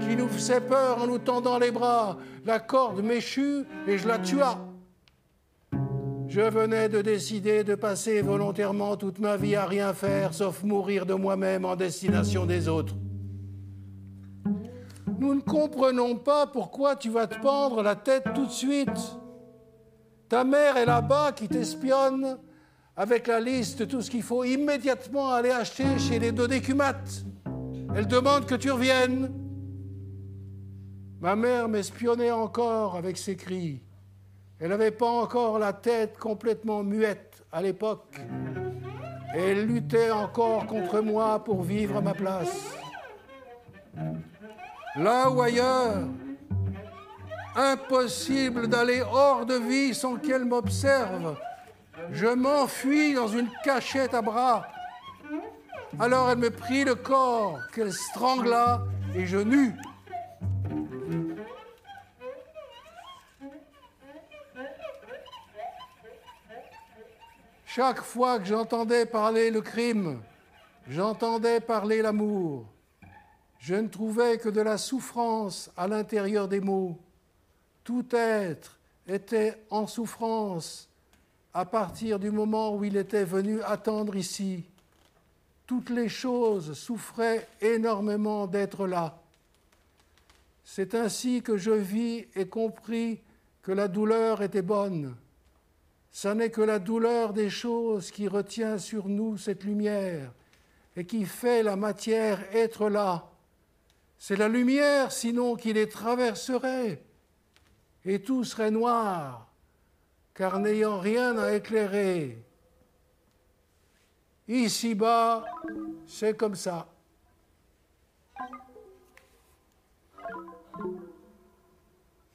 qui 0.00 0.16
nous 0.16 0.28
faisait 0.28 0.60
peur 0.60 1.02
en 1.02 1.06
nous 1.06 1.18
tendant 1.18 1.58
les 1.58 1.70
bras. 1.70 2.16
La 2.44 2.60
corde 2.60 3.02
m'échut 3.02 3.64
et 3.86 3.98
je 3.98 4.08
la 4.08 4.18
tua. 4.18 4.58
Je 6.34 6.40
venais 6.40 6.88
de 6.88 7.00
décider 7.00 7.62
de 7.62 7.76
passer 7.76 8.20
volontairement 8.20 8.96
toute 8.96 9.20
ma 9.20 9.36
vie 9.36 9.54
à 9.54 9.66
rien 9.66 9.94
faire 9.94 10.34
sauf 10.34 10.64
mourir 10.64 11.06
de 11.06 11.14
moi-même 11.14 11.64
en 11.64 11.76
destination 11.76 12.44
des 12.44 12.66
autres. 12.66 12.96
Nous 15.20 15.32
ne 15.32 15.40
comprenons 15.40 16.16
pas 16.16 16.48
pourquoi 16.48 16.96
tu 16.96 17.08
vas 17.08 17.28
te 17.28 17.40
pendre 17.40 17.84
la 17.84 17.94
tête 17.94 18.24
tout 18.34 18.46
de 18.46 18.50
suite. 18.50 19.16
Ta 20.28 20.42
mère 20.42 20.76
est 20.76 20.86
là-bas 20.86 21.30
qui 21.30 21.46
t'espionne 21.46 22.36
avec 22.96 23.28
la 23.28 23.38
liste 23.38 23.78
de 23.78 23.84
tout 23.84 24.02
ce 24.02 24.10
qu'il 24.10 24.24
faut 24.24 24.42
immédiatement 24.42 25.30
aller 25.30 25.52
acheter 25.52 26.00
chez 26.00 26.18
les 26.18 26.32
dodécumates. 26.32 27.24
Elle 27.94 28.08
demande 28.08 28.46
que 28.46 28.56
tu 28.56 28.72
reviennes. 28.72 29.32
Ma 31.20 31.36
mère 31.36 31.68
m'espionnait 31.68 32.32
encore 32.32 32.96
avec 32.96 33.18
ses 33.18 33.36
cris. 33.36 33.84
Elle 34.60 34.68
n'avait 34.68 34.90
pas 34.90 35.08
encore 35.08 35.58
la 35.58 35.72
tête 35.72 36.16
complètement 36.18 36.82
muette 36.82 37.44
à 37.50 37.60
l'époque. 37.60 38.20
Elle 39.34 39.66
luttait 39.66 40.10
encore 40.10 40.66
contre 40.66 41.00
moi 41.00 41.42
pour 41.42 41.62
vivre 41.62 41.96
à 41.96 42.00
ma 42.00 42.14
place. 42.14 42.76
Là 44.96 45.28
ou 45.28 45.42
ailleurs, 45.42 46.04
impossible 47.56 48.68
d'aller 48.68 49.02
hors 49.02 49.44
de 49.44 49.54
vie 49.54 49.92
sans 49.92 50.16
qu'elle 50.16 50.44
m'observe. 50.44 51.36
Je 52.12 52.26
m'enfuis 52.26 53.14
dans 53.14 53.28
une 53.28 53.48
cachette 53.64 54.14
à 54.14 54.22
bras. 54.22 54.66
Alors 55.98 56.30
elle 56.30 56.38
me 56.38 56.50
prit 56.50 56.84
le 56.84 56.94
corps, 56.94 57.58
qu'elle 57.72 57.92
strangla, 57.92 58.82
et 59.14 59.26
je 59.26 59.38
nus. 59.38 59.74
Chaque 67.74 68.02
fois 68.02 68.38
que 68.38 68.44
j'entendais 68.44 69.04
parler 69.04 69.50
le 69.50 69.60
crime, 69.60 70.20
j'entendais 70.88 71.58
parler 71.58 72.02
l'amour. 72.02 72.66
Je 73.58 73.74
ne 73.74 73.88
trouvais 73.88 74.38
que 74.38 74.48
de 74.48 74.60
la 74.60 74.78
souffrance 74.78 75.72
à 75.76 75.88
l'intérieur 75.88 76.46
des 76.46 76.60
mots. 76.60 76.96
Tout 77.82 78.06
être 78.12 78.78
était 79.08 79.60
en 79.70 79.88
souffrance 79.88 80.88
à 81.52 81.64
partir 81.64 82.20
du 82.20 82.30
moment 82.30 82.76
où 82.76 82.84
il 82.84 82.96
était 82.96 83.24
venu 83.24 83.60
attendre 83.62 84.14
ici. 84.14 84.62
Toutes 85.66 85.90
les 85.90 86.08
choses 86.08 86.74
souffraient 86.74 87.48
énormément 87.60 88.46
d'être 88.46 88.86
là. 88.86 89.18
C'est 90.64 90.94
ainsi 90.94 91.42
que 91.42 91.56
je 91.56 91.72
vis 91.72 92.24
et 92.36 92.46
compris 92.46 93.18
que 93.62 93.72
la 93.72 93.88
douleur 93.88 94.42
était 94.42 94.62
bonne 94.62 95.16
ce 96.14 96.28
n'est 96.28 96.50
que 96.50 96.60
la 96.60 96.78
douleur 96.78 97.32
des 97.32 97.50
choses 97.50 98.12
qui 98.12 98.28
retient 98.28 98.78
sur 98.78 99.08
nous 99.08 99.36
cette 99.36 99.64
lumière 99.64 100.32
et 100.94 101.04
qui 101.04 101.24
fait 101.24 101.64
la 101.64 101.74
matière 101.74 102.40
être 102.54 102.88
là. 102.88 103.32
C'est 104.16 104.36
la 104.36 104.46
lumière 104.46 105.10
sinon 105.10 105.56
qui 105.56 105.72
les 105.72 105.88
traverserait 105.88 107.02
et 108.04 108.22
tout 108.22 108.44
serait 108.44 108.70
noir, 108.70 109.50
car 110.34 110.60
n'ayant 110.60 111.00
rien 111.00 111.36
à 111.36 111.52
éclairer. 111.52 112.40
Ici-bas, 114.46 115.44
c'est 116.06 116.36
comme 116.36 116.54
ça. 116.54 116.86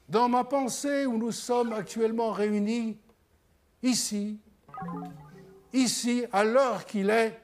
Dans 0.06 0.28
ma 0.28 0.44
pensée 0.44 1.06
où 1.06 1.16
nous 1.16 1.32
sommes 1.32 1.72
actuellement 1.72 2.32
réunis, 2.32 2.98
ici, 3.82 4.38
ici, 5.72 6.24
à 6.32 6.44
l'heure 6.44 6.84
qu'il 6.84 7.10
est, 7.10 7.40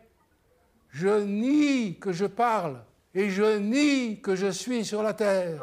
je 0.91 1.21
nie 1.23 1.99
que 1.99 2.13
je 2.13 2.27
parle 2.27 2.83
et 3.15 3.31
je 3.31 3.59
nie 3.59 4.21
que 4.21 4.35
je 4.35 4.51
suis 4.51 4.85
sur 4.85 5.03
la 5.03 5.13
terre. 5.13 5.63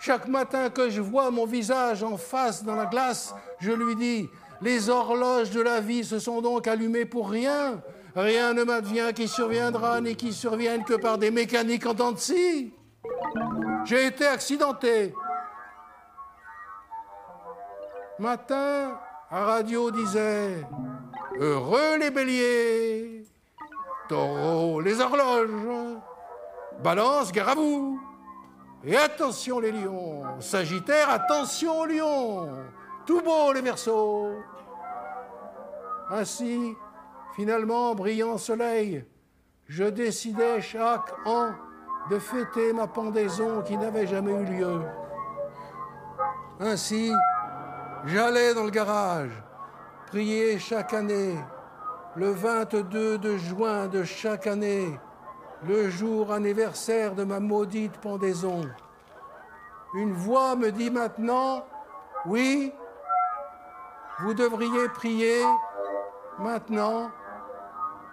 Chaque 0.00 0.28
matin 0.28 0.70
que 0.70 0.90
je 0.90 1.00
vois 1.00 1.30
mon 1.30 1.44
visage 1.44 2.02
en 2.02 2.16
face 2.16 2.64
dans 2.64 2.76
la 2.76 2.86
glace, 2.86 3.34
je 3.58 3.72
lui 3.72 3.96
dis, 3.96 4.28
les 4.60 4.88
horloges 4.88 5.50
de 5.50 5.60
la 5.60 5.80
vie 5.80 6.04
se 6.04 6.18
sont 6.18 6.40
donc 6.40 6.66
allumées 6.66 7.04
pour 7.04 7.30
rien. 7.30 7.82
Rien 8.14 8.54
ne 8.54 8.64
m'advient 8.64 9.12
qui 9.14 9.28
surviendra, 9.28 10.00
ni 10.00 10.16
qui 10.16 10.32
survienne 10.32 10.84
que 10.84 10.94
par 10.94 11.18
des 11.18 11.30
mécaniques 11.30 11.86
en 11.86 11.94
dents 11.94 12.12
de. 12.12 12.72
J'ai 13.84 14.06
été 14.06 14.26
accidenté, 14.26 15.14
Matin, 18.18 18.98
à 19.30 19.44
radio 19.44 19.92
disait 19.92 20.66
Heureux 21.38 21.98
les 22.00 22.10
béliers, 22.10 23.24
taureau 24.08 24.80
les 24.80 25.00
horloges, 25.00 25.50
balance, 26.82 27.30
gare 27.30 27.50
à 27.50 27.54
vous. 27.54 28.00
Et 28.84 28.96
attention 28.96 29.60
les 29.60 29.70
lions, 29.70 30.22
sagittaire, 30.40 31.10
attention 31.10 31.84
lions, 31.84 32.48
tout 33.06 33.20
beau 33.20 33.52
les 33.52 33.60
versos. 33.60 34.32
Ainsi, 36.10 36.74
finalement, 37.36 37.94
brillant 37.94 38.36
soleil, 38.36 39.04
je 39.68 39.84
décidais 39.84 40.60
chaque 40.60 41.14
an 41.24 41.50
de 42.10 42.18
fêter 42.18 42.72
ma 42.72 42.88
pendaison 42.88 43.62
qui 43.62 43.76
n'avait 43.76 44.06
jamais 44.08 44.32
eu 44.32 44.44
lieu. 44.44 44.80
Ainsi, 46.58 47.12
J'allais 48.10 48.54
dans 48.54 48.64
le 48.64 48.70
garage, 48.70 49.30
prier 50.06 50.58
chaque 50.58 50.94
année, 50.94 51.34
le 52.16 52.30
22 52.30 53.18
de 53.18 53.36
juin 53.36 53.86
de 53.86 54.02
chaque 54.02 54.46
année, 54.46 54.98
le 55.66 55.90
jour 55.90 56.32
anniversaire 56.32 57.14
de 57.14 57.24
ma 57.24 57.38
maudite 57.38 57.98
pendaison. 57.98 58.62
Une 59.92 60.14
voix 60.14 60.56
me 60.56 60.72
dit 60.72 60.90
maintenant, 60.90 61.66
oui, 62.24 62.72
vous 64.20 64.32
devriez 64.32 64.88
prier 64.88 65.42
maintenant, 66.38 67.10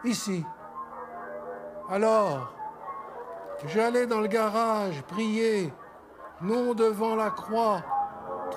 ici. 0.03 0.45
Alors, 1.89 2.53
j'allais 3.67 4.07
dans 4.07 4.19
le 4.19 4.27
garage 4.27 5.01
prier, 5.03 5.71
non 6.41 6.73
devant 6.73 7.15
la 7.15 7.29
croix, 7.29 7.81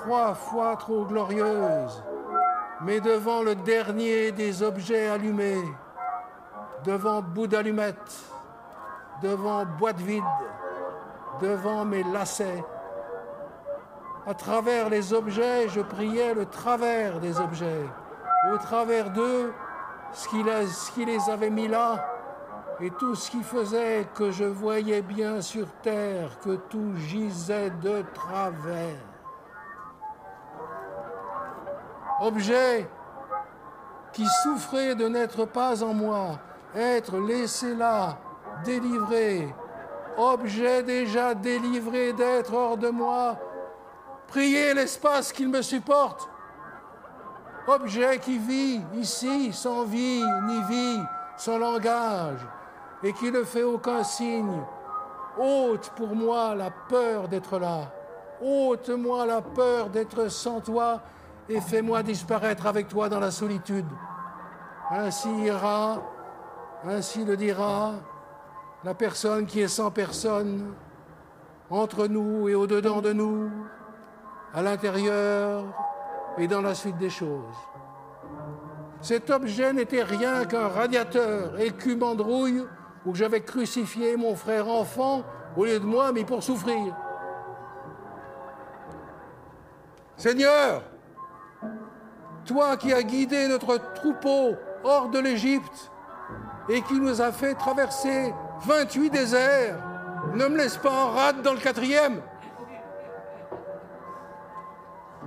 trois 0.02 0.34
fois 0.34 0.76
trop 0.76 1.04
glorieuse, 1.04 2.02
mais 2.82 3.00
devant 3.00 3.42
le 3.42 3.54
dernier 3.56 4.30
des 4.30 4.62
objets 4.62 5.08
allumés, 5.08 5.64
devant 6.84 7.20
bout 7.20 7.48
d'allumette, 7.48 8.12
devant 9.22 9.64
boîte 9.66 10.00
vide, 10.00 10.22
devant 11.40 11.84
mes 11.84 12.04
lacets. 12.04 12.64
À 14.26 14.34
travers 14.34 14.88
les 14.88 15.12
objets, 15.12 15.68
je 15.68 15.80
priais 15.80 16.34
le 16.34 16.46
travers 16.46 17.18
des 17.18 17.40
objets. 17.40 17.86
Au 18.52 18.58
travers 18.58 19.10
d'eux, 19.10 19.52
ce 20.12 20.28
qui, 20.28 21.04
les 21.04 21.30
avait 21.30 21.50
mis 21.50 21.66
là, 21.66 22.06
et 22.80 22.90
tout 22.90 23.16
ce 23.16 23.30
qui 23.32 23.42
faisait 23.42 24.06
que 24.14 24.30
je 24.30 24.44
voyais 24.44 25.02
bien 25.02 25.40
sur 25.40 25.66
terre 25.82 26.38
que 26.44 26.54
tout 26.70 26.94
gisait 26.96 27.70
de 27.82 28.04
travers. 28.14 29.07
Objet 32.20 32.88
qui 34.12 34.26
souffrait 34.42 34.94
de 34.94 35.06
n'être 35.06 35.44
pas 35.44 35.82
en 35.84 35.94
moi, 35.94 36.38
être 36.74 37.16
laissé 37.18 37.74
là, 37.74 38.18
délivré, 38.64 39.54
objet 40.16 40.82
déjà 40.82 41.34
délivré 41.34 42.12
d'être 42.12 42.52
hors 42.52 42.76
de 42.76 42.88
moi, 42.88 43.36
priez 44.26 44.74
l'espace 44.74 45.32
qu'il 45.32 45.48
me 45.48 45.62
supporte, 45.62 46.28
objet 47.68 48.18
qui 48.18 48.38
vit 48.38 48.80
ici 48.94 49.52
sans 49.52 49.84
vie 49.84 50.24
ni 50.46 50.62
vie, 50.64 51.00
sans 51.36 51.58
langage, 51.58 52.40
et 53.02 53.12
qui 53.12 53.30
ne 53.30 53.44
fait 53.44 53.62
aucun 53.62 54.02
signe, 54.02 54.60
ôte 55.38 55.90
pour 55.94 56.16
moi 56.16 56.56
la 56.56 56.70
peur 56.70 57.28
d'être 57.28 57.58
là, 57.58 57.92
ôte-moi 58.42 59.24
la 59.26 59.40
peur 59.40 59.88
d'être 59.88 60.28
sans 60.28 60.60
toi, 60.60 61.00
et 61.48 61.60
fais-moi 61.60 62.02
disparaître 62.02 62.66
avec 62.66 62.88
toi 62.88 63.08
dans 63.08 63.20
la 63.20 63.30
solitude. 63.30 63.86
Ainsi 64.90 65.28
ira, 65.44 66.02
ainsi 66.84 67.24
le 67.24 67.36
dira 67.36 67.94
la 68.84 68.94
personne 68.94 69.46
qui 69.46 69.60
est 69.60 69.68
sans 69.68 69.90
personne, 69.90 70.72
entre 71.70 72.06
nous 72.06 72.48
et 72.48 72.54
au-dedans 72.54 73.00
de 73.00 73.12
nous, 73.12 73.50
à 74.54 74.62
l'intérieur 74.62 75.64
et 76.38 76.46
dans 76.46 76.62
la 76.62 76.74
suite 76.74 76.96
des 76.96 77.10
choses. 77.10 77.56
Cet 79.00 79.30
objet 79.30 79.72
n'était 79.72 80.02
rien 80.02 80.44
qu'un 80.44 80.68
radiateur 80.68 81.58
écumant 81.60 82.14
de 82.14 82.22
où 83.04 83.14
j'avais 83.14 83.40
crucifié 83.40 84.16
mon 84.16 84.34
frère 84.34 84.68
enfant 84.68 85.22
au 85.56 85.64
lieu 85.64 85.78
de 85.78 85.84
moi, 85.84 86.12
mais 86.12 86.24
pour 86.24 86.42
souffrir. 86.42 86.94
Seigneur, 90.16 90.82
toi 92.48 92.76
qui 92.78 92.92
as 92.92 93.02
guidé 93.02 93.46
notre 93.46 93.76
troupeau 93.94 94.56
hors 94.82 95.10
de 95.10 95.18
l'Égypte 95.18 95.90
et 96.68 96.80
qui 96.82 96.94
nous 96.94 97.20
a 97.20 97.30
fait 97.30 97.54
traverser 97.54 98.34
28 98.64 99.10
déserts, 99.10 99.78
ne 100.34 100.48
me 100.48 100.56
laisse 100.56 100.78
pas 100.78 100.90
en 100.90 101.10
rade 101.10 101.42
dans 101.42 101.52
le 101.52 101.60
quatrième. 101.60 102.20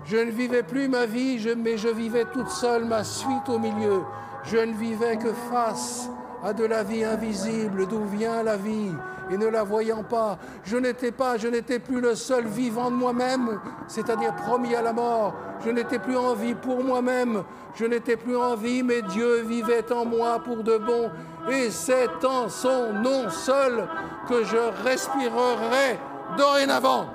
Je 0.04 0.18
ne 0.18 0.32
vivais 0.32 0.64
plus 0.64 0.88
ma 0.88 1.06
vie, 1.06 1.40
mais 1.58 1.78
je 1.78 1.90
vivais 1.90 2.26
toute 2.26 2.50
seule 2.50 2.86
ma 2.86 3.04
suite 3.04 3.48
au 3.48 3.60
milieu. 3.60 4.02
Je 4.44 4.58
ne 4.58 4.74
vivais 4.74 5.18
que 5.18 5.32
face 5.52 6.10
à 6.44 6.54
de 6.54 6.66
la 6.66 6.84
vie 6.84 7.04
invisible, 7.04 7.88
d'où 7.88 8.04
vient 8.06 8.42
la 8.42 8.58
vie, 8.58 8.92
et 9.32 9.38
ne 9.38 9.48
la 9.48 9.64
voyant 9.64 10.04
pas, 10.04 10.38
je 10.64 10.78
n'étais 10.78 11.12
pas, 11.12 11.38
je 11.38 11.48
n'étais 11.48 11.80
plus 11.80 12.02
le 12.02 12.16
seul 12.16 12.46
vivant 12.46 12.92
de 12.92 12.96
moi-même, 12.96 13.60
c'est-à-dire 13.88 14.36
promis 14.36 14.76
à 14.76 14.82
la 14.82 14.94
mort. 14.94 15.34
Je 15.64 15.70
n'étais 15.70 16.00
plus 16.00 16.18
en 16.18 16.34
vie 16.34 16.56
pour 16.56 16.84
moi-même, 16.84 17.44
je 17.76 17.86
n'étais 17.86 18.18
plus 18.18 18.36
en 18.36 18.56
vie, 18.56 18.84
mais 18.84 19.02
Dieu 19.04 19.42
vivait 19.42 19.92
en 19.92 20.06
moi 20.06 20.40
pour 20.44 20.64
de 20.64 20.78
bon, 20.78 21.10
et 21.50 21.70
c'est 21.70 22.26
en 22.26 22.50
son 22.50 22.94
nom 22.94 23.30
seul 23.30 23.88
que 24.28 24.44
je 24.44 24.58
respirerai 24.84 26.00
dorénavant. 26.38 27.08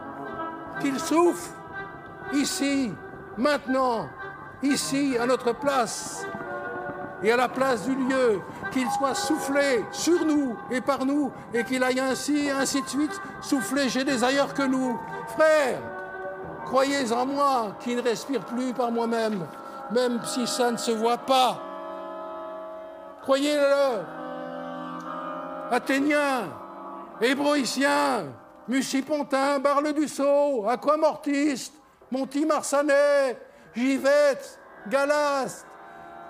Qu'il 0.81 0.99
souffle 1.01 1.51
ici, 2.33 2.93
maintenant, 3.37 4.09
ici, 4.63 5.17
à 5.19 5.27
notre 5.27 5.53
place, 5.55 6.27
et 7.23 7.33
à 7.33 7.37
la 7.37 7.49
place 7.49 7.85
du 7.85 7.95
lieu, 7.95 8.41
qu'il 8.73 8.89
soit 8.91 9.15
soufflé 9.15 9.85
sur 9.91 10.25
nous 10.25 10.57
et 10.71 10.81
par 10.81 11.05
nous, 11.05 11.31
et 11.55 11.65
qu'il 11.65 11.83
aille 11.83 12.01
ainsi, 12.01 12.51
ainsi 12.51 12.83
de 12.83 12.89
suite, 12.89 13.21
souffler 13.41 13.89
chez 13.89 14.05
des 14.05 14.23
ailleurs 14.23 14.53
que 14.53 14.63
nous. 14.63 14.99
Frères, 15.29 15.81
croyez 16.65 17.11
en 17.13 17.27
moi 17.27 17.77
qui 17.81 17.95
ne 17.95 18.03
respire 18.03 18.45
plus 18.45 18.73
par 18.73 18.91
moi-même, 18.91 19.47
même 19.91 20.21
si 20.25 20.47
ça 20.47 20.71
ne 20.71 20.77
se 20.77 20.91
voit 20.91 21.19
pas. 21.19 21.59
Croyez-le. 23.23 24.05
Athéniens, 25.71 26.49
Hébroïciens, 27.21 28.27
Mucipontins, 28.69 29.59
Barle 29.59 29.93
du 29.93 30.07
Sceau, 30.07 30.67
Aquamortiste, 30.69 31.75
Monty-Marsanais, 32.11 33.37
Givette, 33.75 34.61
Galaste, 34.89 35.67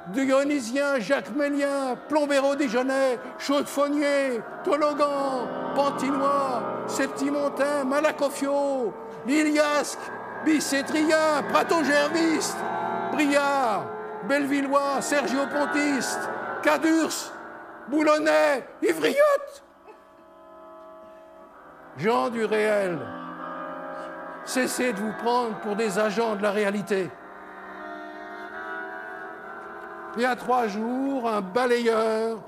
Dionysien, 0.09 1.01
Jacques 1.01 1.35
Mélien, 1.35 1.97
Plombéro 2.09 2.55
Dijonais, 2.55 3.19
Chaudefonnier, 3.39 4.41
Tologan, 4.63 5.49
Pantinois, 5.75 6.63
Septimontin, 6.87 7.85
Malacofio, 7.85 8.95
Liliasque, 9.27 9.99
Bicétrien, 10.45 11.43
Prato-Gerviste, 11.51 12.57
Briard, 13.13 13.87
Bellevillois, 14.29 15.01
Sergio 15.01 15.41
Pontiste, 15.47 16.29
Cadurs, 16.63 17.33
Boulonnais, 17.89 18.65
Ivriotte. 18.83 19.65
Gens 21.99 22.29
du 22.29 22.45
réel, 22.45 22.99
cessez 24.45 24.93
de 24.93 24.99
vous 24.99 25.13
prendre 25.15 25.59
pour 25.61 25.75
des 25.75 25.99
agents 25.99 26.37
de 26.37 26.43
la 26.43 26.53
réalité. 26.53 27.11
Il 30.17 30.23
y 30.23 30.27
a 30.27 30.35
trois 30.35 30.67
jours, 30.67 31.29
un 31.29 31.43
balayeur 31.43 32.39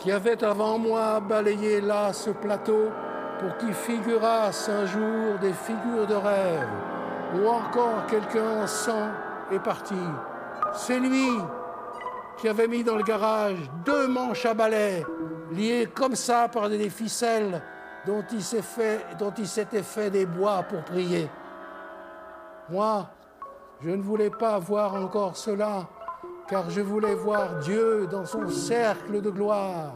qui 0.00 0.10
avait 0.10 0.42
avant 0.42 0.76
moi 0.76 1.20
balayé 1.20 1.80
là 1.80 2.12
ce 2.12 2.30
plateau 2.30 2.90
pour 3.38 3.56
qu'il 3.58 3.72
figurasse 3.72 4.68
un 4.68 4.86
jour 4.86 5.38
des 5.40 5.52
figures 5.52 6.06
de 6.08 6.14
rêve, 6.14 6.68
ou 7.36 7.46
encore 7.46 8.06
quelqu'un 8.08 8.66
sans 8.66 9.08
est 9.52 9.60
parti. 9.60 9.94
C'est 10.74 10.98
lui 10.98 11.28
qui 12.38 12.48
avait 12.48 12.66
mis 12.66 12.82
dans 12.82 12.96
le 12.96 13.04
garage 13.04 13.70
deux 13.84 14.08
manches 14.08 14.44
à 14.44 14.54
balai, 14.54 15.06
liées 15.52 15.88
comme 15.94 16.16
ça 16.16 16.48
par 16.48 16.68
des 16.68 16.90
ficelles 16.90 17.62
dont 18.04 18.24
il 18.30 18.42
s'était 19.46 19.82
fait 19.82 20.10
des 20.10 20.26
bois 20.26 20.64
pour 20.64 20.82
prier. 20.82 21.30
Moi, 22.68 23.06
je 23.80 23.90
ne 23.90 24.02
voulais 24.02 24.30
pas 24.30 24.58
voir 24.58 24.96
encore 24.96 25.36
cela, 25.36 25.86
car 26.52 26.68
je 26.68 26.82
voulais 26.82 27.14
voir 27.14 27.60
Dieu 27.60 28.06
dans 28.06 28.26
son 28.26 28.50
cercle 28.50 29.22
de 29.22 29.30
gloire, 29.30 29.94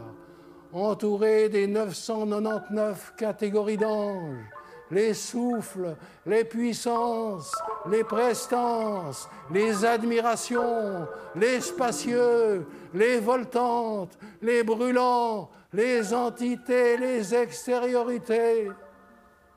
entouré 0.73 1.49
des 1.49 1.67
999 1.67 3.13
catégories 3.15 3.77
d'anges, 3.77 4.43
les 4.89 5.13
souffles, 5.13 5.95
les 6.25 6.43
puissances, 6.45 7.53
les 7.87 8.03
prestances, 8.03 9.29
les 9.51 9.85
admirations, 9.85 11.07
les 11.35 11.61
spacieux, 11.61 12.65
les 12.91 13.19
voltantes, 13.19 14.17
les 14.41 14.63
brûlants, 14.63 15.51
les 15.73 16.11
entités, 16.11 16.97
les 16.97 17.35
extériorités. 17.35 18.71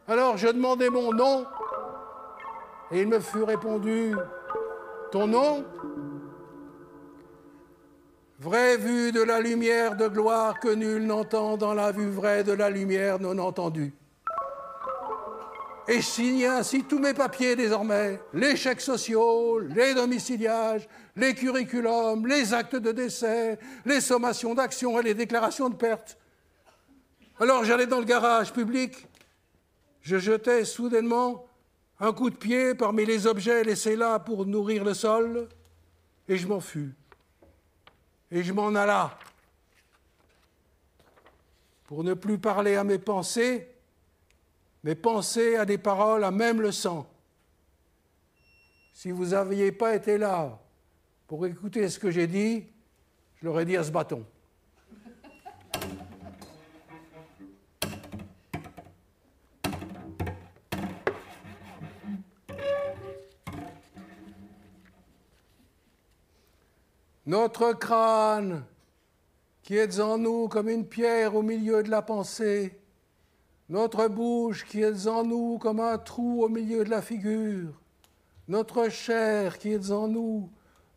Alors 0.06 0.36
je 0.36 0.48
demandais 0.48 0.90
mon 0.90 1.14
nom 1.14 1.46
et 2.90 3.00
il 3.00 3.08
me 3.08 3.20
fut 3.20 3.44
répondu, 3.44 4.14
ton 5.10 5.26
nom? 5.28 5.64
Vraie 8.40 8.78
vue 8.78 9.12
de 9.12 9.20
la 9.20 9.38
lumière 9.38 9.96
de 9.96 10.08
gloire 10.08 10.58
que 10.60 10.70
nul 10.70 11.04
n'entend 11.04 11.58
dans 11.58 11.74
la 11.74 11.92
vue 11.92 12.08
vraie 12.08 12.42
de 12.42 12.52
la 12.52 12.70
lumière 12.70 13.20
non 13.20 13.38
entendue. 13.38 13.92
Et 15.86 16.00
signe 16.00 16.46
ainsi 16.46 16.84
tous 16.84 16.98
mes 16.98 17.12
papiers 17.12 17.54
désormais, 17.54 18.18
les 18.32 18.56
chèques 18.56 18.80
sociaux, 18.80 19.58
les 19.58 19.92
domiciliages, 19.92 20.88
les 21.16 21.34
curriculums, 21.34 22.26
les 22.26 22.54
actes 22.54 22.76
de 22.76 22.92
décès, 22.92 23.58
les 23.84 24.00
sommations 24.00 24.54
d'action 24.54 24.98
et 24.98 25.02
les 25.02 25.14
déclarations 25.14 25.68
de 25.68 25.76
perte. 25.76 26.16
Alors 27.40 27.64
j'allais 27.64 27.86
dans 27.86 28.00
le 28.00 28.06
garage 28.06 28.54
public, 28.54 29.06
je 30.00 30.16
jetais 30.16 30.64
soudainement 30.64 31.44
un 31.98 32.14
coup 32.14 32.30
de 32.30 32.36
pied 32.36 32.74
parmi 32.74 33.04
les 33.04 33.26
objets 33.26 33.64
laissés 33.64 33.96
là 33.96 34.18
pour 34.18 34.46
nourrir 34.46 34.82
le 34.82 34.94
sol, 34.94 35.46
et 36.26 36.38
je 36.38 36.48
m'en 36.48 36.60
fus 36.60 36.94
et 38.30 38.42
je 38.42 38.52
m'en 38.52 38.74
alla. 38.74 39.18
Pour 41.84 42.04
ne 42.04 42.14
plus 42.14 42.38
parler 42.38 42.76
à 42.76 42.84
mes 42.84 42.98
pensées, 42.98 43.68
mais 44.82 44.94
penser 44.94 45.56
à 45.56 45.64
des 45.64 45.78
paroles 45.78 46.24
à 46.24 46.30
même 46.30 46.60
le 46.60 46.72
sang. 46.72 47.06
Si 48.92 49.10
vous 49.10 49.26
n'aviez 49.26 49.72
pas 49.72 49.94
été 49.94 50.18
là 50.18 50.58
pour 51.26 51.46
écouter 51.46 51.88
ce 51.88 51.98
que 51.98 52.10
j'ai 52.10 52.26
dit, 52.26 52.64
je 53.36 53.46
l'aurais 53.46 53.64
dit 53.64 53.76
à 53.76 53.84
ce 53.84 53.90
bâton. 53.90 54.24
Notre 67.30 67.74
crâne 67.74 68.64
qui 69.62 69.76
êtes 69.76 70.00
en 70.00 70.18
nous 70.18 70.48
comme 70.48 70.68
une 70.68 70.84
pierre 70.84 71.36
au 71.36 71.42
milieu 71.42 71.80
de 71.80 71.88
la 71.88 72.02
pensée, 72.02 72.76
notre 73.68 74.08
bouche 74.08 74.66
qui 74.66 74.82
êtes 74.82 75.06
en 75.06 75.22
nous 75.22 75.56
comme 75.58 75.78
un 75.78 75.96
trou 75.96 76.42
au 76.42 76.48
milieu 76.48 76.82
de 76.82 76.90
la 76.90 77.00
figure, 77.00 77.70
notre 78.48 78.88
chair 78.88 79.58
qui 79.58 79.70
êtes 79.70 79.92
en 79.92 80.08
nous 80.08 80.50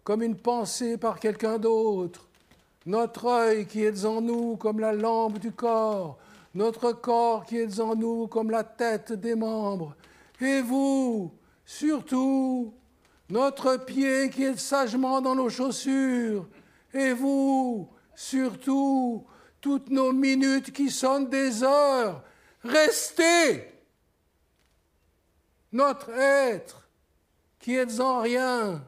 comme 0.04 0.24
une 0.24 0.36
pensée 0.36 0.98
par 0.98 1.19
quelqu'un 1.19 1.60
d'autre, 1.60 2.28
notre 2.88 3.28
œil 3.28 3.67
qui 3.67 3.84
est 3.84 4.04
en 4.04 4.19
nous 4.19 4.58
comme 4.58 4.80
la 4.80 4.93
lampe 4.93 5.38
du 5.38 5.52
corps, 5.52 6.17
notre 6.56 6.93
corps 6.93 7.46
qui 7.46 7.58
est 7.58 7.80
en 7.80 7.96
nous 7.96 8.26
comme 8.26 8.50
la 8.50 8.63
tête 8.63 9.13
des 9.13 9.36
membres, 9.36 9.96
et 10.41 10.63
vous, 10.63 11.32
surtout, 11.63 12.74
notre 13.30 13.78
pied 13.78 14.30
qui 14.30 14.44
est 14.44 14.58
sagement 14.58 15.22
dans 15.22 15.36
nos 15.36 15.50
chaussures, 15.50 16.48
et 16.94 17.14
vous, 17.14 17.90
surtout, 18.16 19.26
toutes 19.62 19.90
nos 19.90 20.12
minutes 20.12 20.72
qui 20.72 20.90
sonnent 20.90 21.30
des 21.30 21.64
heures, 21.64 22.24
restez. 22.64 23.70
Notre 25.72 26.12
être 26.12 26.88
qui 27.60 27.76
est 27.76 28.00
en 28.00 28.20
rien, 28.20 28.84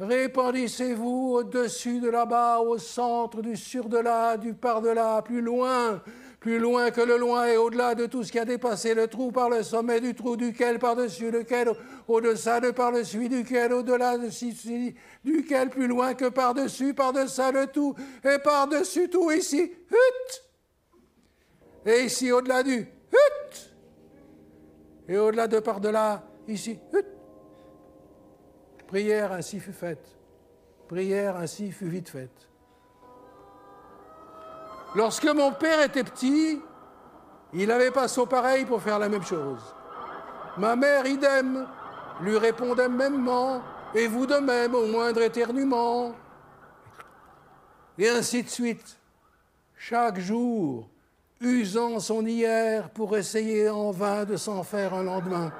Répandissez-vous 0.00 1.32
au-dessus 1.34 1.98
de 1.98 2.08
là-bas, 2.08 2.60
au 2.60 2.78
centre 2.78 3.42
du 3.42 3.56
sur-delà, 3.56 4.36
du 4.36 4.54
par-delà, 4.54 5.22
plus 5.22 5.40
loin, 5.40 6.00
plus 6.40 6.58
loin 6.58 6.90
que 6.90 7.00
le 7.00 7.16
loin 7.16 7.46
et 7.46 7.56
au-delà 7.56 7.94
de 7.94 8.06
tout 8.06 8.22
ce 8.22 8.30
qui 8.30 8.38
a 8.38 8.44
dépassé 8.44 8.94
le 8.94 9.08
trou 9.08 9.32
par 9.32 9.50
le 9.50 9.62
sommet 9.62 10.00
du 10.00 10.14
trou 10.14 10.36
duquel, 10.36 10.78
par-dessus 10.78 11.30
lequel, 11.30 11.72
au-dessous 12.06 12.60
de 12.60 12.70
par-dessus 12.70 13.28
duquel, 13.28 13.72
au-delà 13.72 14.16
de 14.18 14.28
duquel, 15.24 15.70
plus 15.70 15.88
loin 15.88 16.14
que 16.14 16.28
par-dessus, 16.28 16.94
par-dessus 16.94 17.52
le 17.52 17.66
tout, 17.66 17.94
et 18.24 18.38
par-dessus 18.38 19.10
tout 19.10 19.30
ici, 19.32 19.72
hut 19.90 20.42
Et 21.86 22.04
ici, 22.04 22.30
au-delà 22.30 22.62
du 22.62 22.78
hut 22.78 23.72
Et 25.08 25.18
au-delà 25.18 25.48
de 25.48 25.58
par-delà, 25.58 26.24
ici, 26.46 26.78
hut 26.94 27.04
Prière 28.86 29.32
ainsi 29.32 29.60
fut 29.60 29.74
faite. 29.74 30.16
Prière 30.88 31.36
ainsi 31.36 31.70
fut 31.70 31.88
vite 31.88 32.08
faite. 32.08 32.47
Lorsque 34.94 35.26
mon 35.26 35.52
père 35.52 35.82
était 35.82 36.04
petit, 36.04 36.60
il 37.52 37.68
n'avait 37.68 37.90
pas 37.90 38.08
son 38.08 38.26
pareil 38.26 38.64
pour 38.64 38.82
faire 38.82 38.98
la 38.98 39.08
même 39.08 39.24
chose. 39.24 39.60
Ma 40.56 40.76
mère, 40.76 41.06
idem, 41.06 41.66
lui 42.20 42.36
répondait 42.36 42.88
mêmement, 42.88 43.62
et 43.94 44.06
vous 44.06 44.26
de 44.26 44.36
même 44.36 44.74
au 44.74 44.86
moindre 44.86 45.22
éternuement. 45.22 46.12
Et 47.98 48.08
ainsi 48.08 48.42
de 48.42 48.48
suite, 48.48 48.98
chaque 49.76 50.18
jour, 50.18 50.88
usant 51.40 52.00
son 52.00 52.26
hier 52.26 52.90
pour 52.90 53.16
essayer 53.16 53.68
en 53.68 53.90
vain 53.90 54.24
de 54.24 54.36
s'en 54.36 54.62
faire 54.62 54.94
un 54.94 55.04
lendemain. 55.04 55.52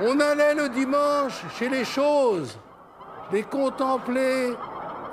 On 0.00 0.18
allait 0.20 0.54
le 0.54 0.68
dimanche 0.68 1.44
chez 1.58 1.68
les 1.68 1.84
choses, 1.84 2.58
les 3.32 3.42
contempler 3.42 4.54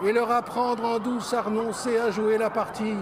et 0.04 0.12
leur 0.12 0.32
apprendre 0.32 0.84
en 0.84 1.00
douce 1.00 1.34
à 1.34 1.42
renoncer 1.42 1.98
à 1.98 2.12
jouer 2.12 2.38
la 2.38 2.50
partie. 2.50 2.98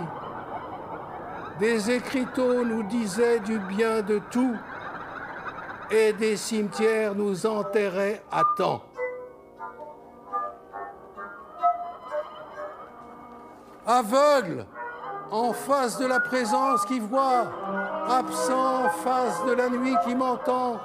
Des 1.59 1.91
écriteaux 1.91 2.63
nous 2.63 2.83
disaient 2.83 3.39
du 3.39 3.59
bien 3.59 4.01
de 4.01 4.19
tout 4.29 4.55
et 5.89 6.13
des 6.13 6.37
cimetières 6.37 7.15
nous 7.15 7.45
enterraient 7.45 8.23
à 8.31 8.43
temps. 8.55 8.83
Aveugle 13.85 14.65
en 15.31 15.53
face 15.53 15.97
de 15.97 16.05
la 16.05 16.19
présence 16.19 16.85
qui 16.85 16.99
voit, 16.99 17.45
absent 18.09 18.85
en 18.85 18.89
face 18.89 19.45
de 19.45 19.53
la 19.53 19.69
nuit 19.69 19.95
qui 20.05 20.13
m'entend, 20.13 20.77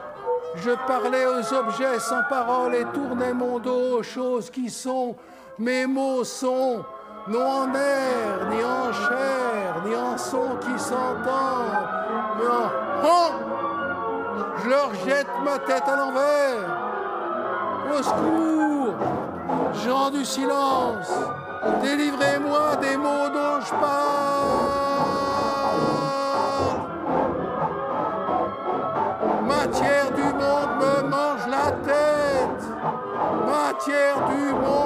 je 0.57 0.71
parlais 0.87 1.27
aux 1.27 1.53
objets 1.53 1.99
sans 1.99 2.23
parole 2.29 2.75
et 2.75 2.85
tournais 2.95 3.35
mon 3.35 3.59
dos 3.59 3.99
aux 3.99 4.03
choses 4.03 4.51
qui 4.51 4.71
sont. 4.71 5.15
Mes 5.59 5.87
mots 5.87 6.23
sont 6.23 6.85
non 7.29 7.41
en 7.41 7.75
air, 7.75 8.47
ni 8.51 8.63
en 8.63 8.93
chair, 8.93 9.83
ni 9.87 9.97
en 9.97 10.19
son 10.19 10.55
qui 10.61 10.79
s'entend, 10.79 11.65
mais 12.37 12.47
en 12.47 12.71
oh 13.03 13.31
Je 14.63 14.69
leur 14.69 14.95
jette 15.07 15.31
ma 15.43 15.59
tête 15.61 15.85
à 15.89 15.97
l'envers. 15.97 16.69
Au 17.91 18.03
secours, 18.03 18.95
gens 19.87 20.11
du 20.11 20.27
silence, 20.27 21.11
délivrez-moi 21.83 22.77
des 22.83 22.99
mots 22.99 23.31
dont 23.33 23.61
je 23.63 23.71
parle. 23.71 23.97
Matière 29.47 30.11
du 30.13 30.23
monde 30.23 30.77
me 30.81 31.09
mange 31.09 31.47
la 31.49 31.71
tête. 31.71 32.67
Matière 33.47 34.29
du 34.29 34.53
monde 34.53 34.86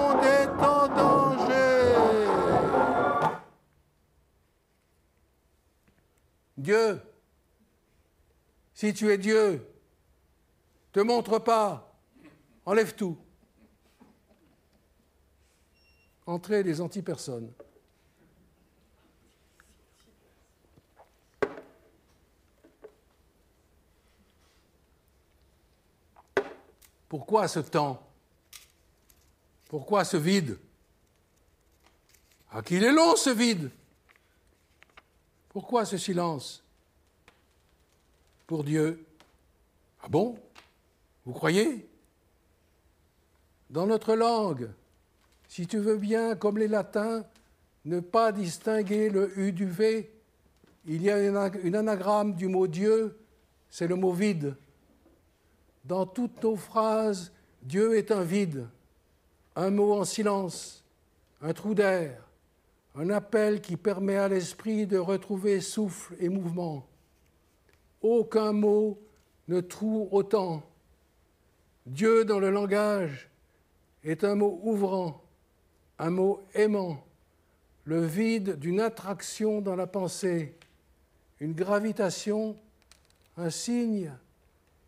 Dieu, 6.61 7.01
si 8.75 8.93
tu 8.93 9.11
es 9.11 9.19
Dieu, 9.19 9.67
te 10.93 11.01
montre 11.01 11.39
pas, 11.39 11.99
enlève 12.67 12.95
tout. 12.95 13.19
Entrez 16.27 16.63
les 16.63 16.81
antipersonnes. 16.81 17.53
Pourquoi 27.09 27.49
ce 27.49 27.59
temps? 27.59 28.07
Pourquoi 29.69 30.05
ce 30.05 30.17
vide? 30.17 30.59
Ah, 32.53 32.63
qu'il 32.63 32.85
est 32.85 32.93
long 32.93 33.17
ce 33.17 33.31
vide 33.31 33.71
Pourquoi 35.51 35.85
ce 35.85 35.99
silence 35.99 36.63
Pour 38.47 38.65
Dieu? 38.65 39.05
Ah 40.03 40.09
bon? 40.09 40.39
Vous 41.27 41.33
croyez? 41.33 41.89
Dans 43.69 43.87
notre 43.87 44.15
langue, 44.15 44.71
si 45.49 45.67
tu 45.67 45.79
veux 45.79 45.97
bien, 45.97 46.37
comme 46.37 46.57
les 46.57 46.69
latins, 46.69 47.25
ne 47.85 47.99
pas 47.99 48.31
distinguer 48.31 49.11
le 49.11 49.37
U 49.39 49.53
du 49.53 49.67
V, 49.67 50.11
il 50.87 51.03
y 51.03 51.11
a 51.11 51.19
une 51.19 51.77
anagramme 51.77 52.35
du 52.35 52.47
mot 52.47 52.69
Dieu, 52.69 53.19
c'est 53.69 53.89
le 53.89 53.97
mot 53.97 54.13
vide. 54.13 54.57
Dans 55.85 56.07
toutes 56.07 56.43
nos 56.45 56.57
phrases, 56.57 57.33
Dieu 57.63 57.97
est 57.97 58.13
un 58.13 58.23
vide, 58.23 58.69
un 59.57 59.71
mot 59.71 59.95
en 59.95 60.05
silence, 60.05 60.85
un 61.43 61.53
trou 61.53 61.75
d'air, 61.75 62.30
un 62.97 63.11
appel 63.11 63.61
qui 63.61 63.77
permet 63.77 64.17
à 64.17 64.29
l'esprit 64.29 64.87
de 64.87 64.99
retrouver 64.99 65.61
souffle 65.61 66.15
et 66.19 66.29
mouvement. 66.29 66.87
Aucun 68.03 68.53
mot 68.53 68.99
ne 69.49 69.61
troue 69.61 70.09
autant. 70.11 70.63
Dieu 71.87 72.25
dans 72.25 72.41
le 72.41 72.51
langage 72.51 73.29
est 74.05 74.25
un 74.25 74.35
mot 74.35 74.61
ouvrant, 74.63 75.23
un 75.99 76.11
mot 76.11 76.43
aimant, 76.55 77.05
le 77.85 78.05
vide 78.05 78.59
d'une 78.59 78.81
attraction 78.81 79.61
dans 79.61 79.77
la 79.77 79.87
pensée, 79.87 80.57
une 81.41 81.53
gravitation, 81.53 82.57
un 83.37 83.51
signe 83.51 84.13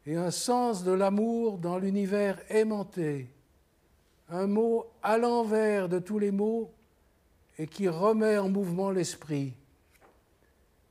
et 0.07 0.17
un 0.17 0.31
sens 0.31 0.85
de 0.85 0.93
l'amour 0.93 1.59
dans 1.59 1.79
l'univers 1.79 2.39
aimanté, 2.49 3.29
un 4.29 4.47
mot 4.47 4.87
à 5.03 5.19
l'envers 5.19 5.89
de 5.89 5.99
tous 5.99 6.19
les 6.19 6.31
mots 6.31 6.71
et 7.59 7.67
qui 7.67 7.89
remet 7.89 8.39
en 8.39 8.49
mouvement 8.49 8.91
l'esprit. 8.91 9.55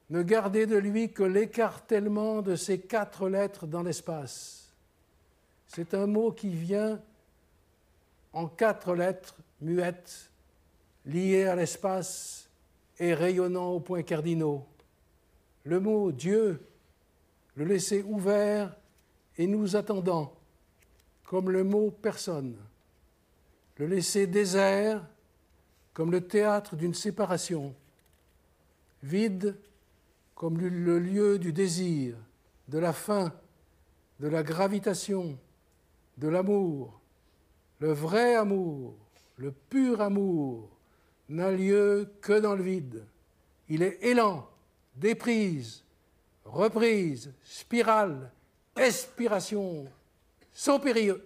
Ne 0.10 0.24
gardez 0.24 0.66
de 0.66 0.76
lui 0.76 1.12
que 1.12 1.24
l'écartèlement 1.24 2.42
de 2.42 2.56
ces 2.56 2.80
quatre 2.80 3.30
lettres 3.30 3.66
dans 3.66 3.84
l'espace. 3.84 4.74
C'est 5.68 5.94
un 5.94 6.06
mot 6.06 6.32
qui 6.32 6.50
vient 6.50 7.02
en 8.34 8.48
quatre 8.48 8.94
lettres 8.94 9.38
muettes, 9.62 10.30
liées 11.06 11.46
à 11.46 11.56
l'espace 11.56 12.50
et 13.00 13.14
rayonnant 13.14 13.72
aux 13.72 13.80
points 13.80 14.04
cardinaux. 14.04 14.66
Le 15.64 15.80
mot 15.80 16.12
Dieu, 16.12 16.62
le 17.56 17.66
laisser 17.66 18.04
ouvert 18.04 18.76
et 19.38 19.48
nous 19.48 19.76
attendant, 19.76 20.34
comme 21.24 21.50
le 21.50 21.64
mot 21.64 21.92
personne, 21.92 22.56
le 23.78 23.88
laisser 23.88 24.28
désert 24.28 25.06
comme 25.94 26.12
le 26.12 26.22
théâtre 26.22 26.76
d'une 26.76 26.94
séparation, 26.94 27.76
vide 29.04 29.58
comme 30.36 30.60
le 30.60 31.00
lieu 31.00 31.38
du 31.38 31.54
désir, 31.54 32.16
de 32.68 32.80
la 32.80 32.94
faim, 32.94 33.34
de 34.20 34.28
la 34.28 34.44
gravitation, 34.44 35.38
de 36.18 36.28
l'amour, 36.28 37.00
le 37.80 37.92
vrai 37.92 38.36
amour, 38.36 38.96
le 39.38 39.52
pur 39.52 40.02
amour, 40.02 40.70
n'a 41.30 41.52
lieu 41.52 42.12
que 42.22 42.40
dans 42.40 42.56
le 42.56 42.64
vide. 42.64 43.06
Il 43.70 43.82
est 43.82 43.98
élan, 44.02 44.48
déprise, 44.96 45.84
reprise, 46.46 47.34
spirale, 47.44 48.32
expiration, 48.76 49.88
saut 50.54 50.80
périlleux. 50.80 51.26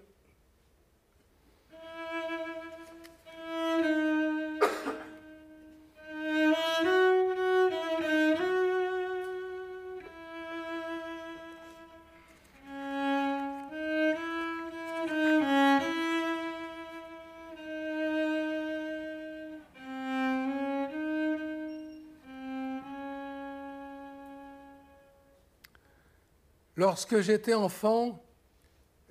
Lorsque 26.88 27.20
j'étais 27.20 27.56
enfant, 27.56 28.24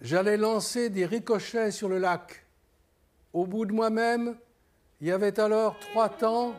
j'allais 0.01 0.37
lancer 0.37 0.91
des 0.91 1.07
ricochets 1.07 1.73
sur 1.73 1.89
le 1.89 1.99
lac. 1.99 2.47
Au 3.33 3.47
bout 3.47 3.67
de 3.67 3.73
moi-même, 3.73 4.37
il 5.01 5.09
y 5.09 5.11
avait 5.11 5.41
alors 5.41 5.77
trois 5.81 6.09
temps, 6.09 6.55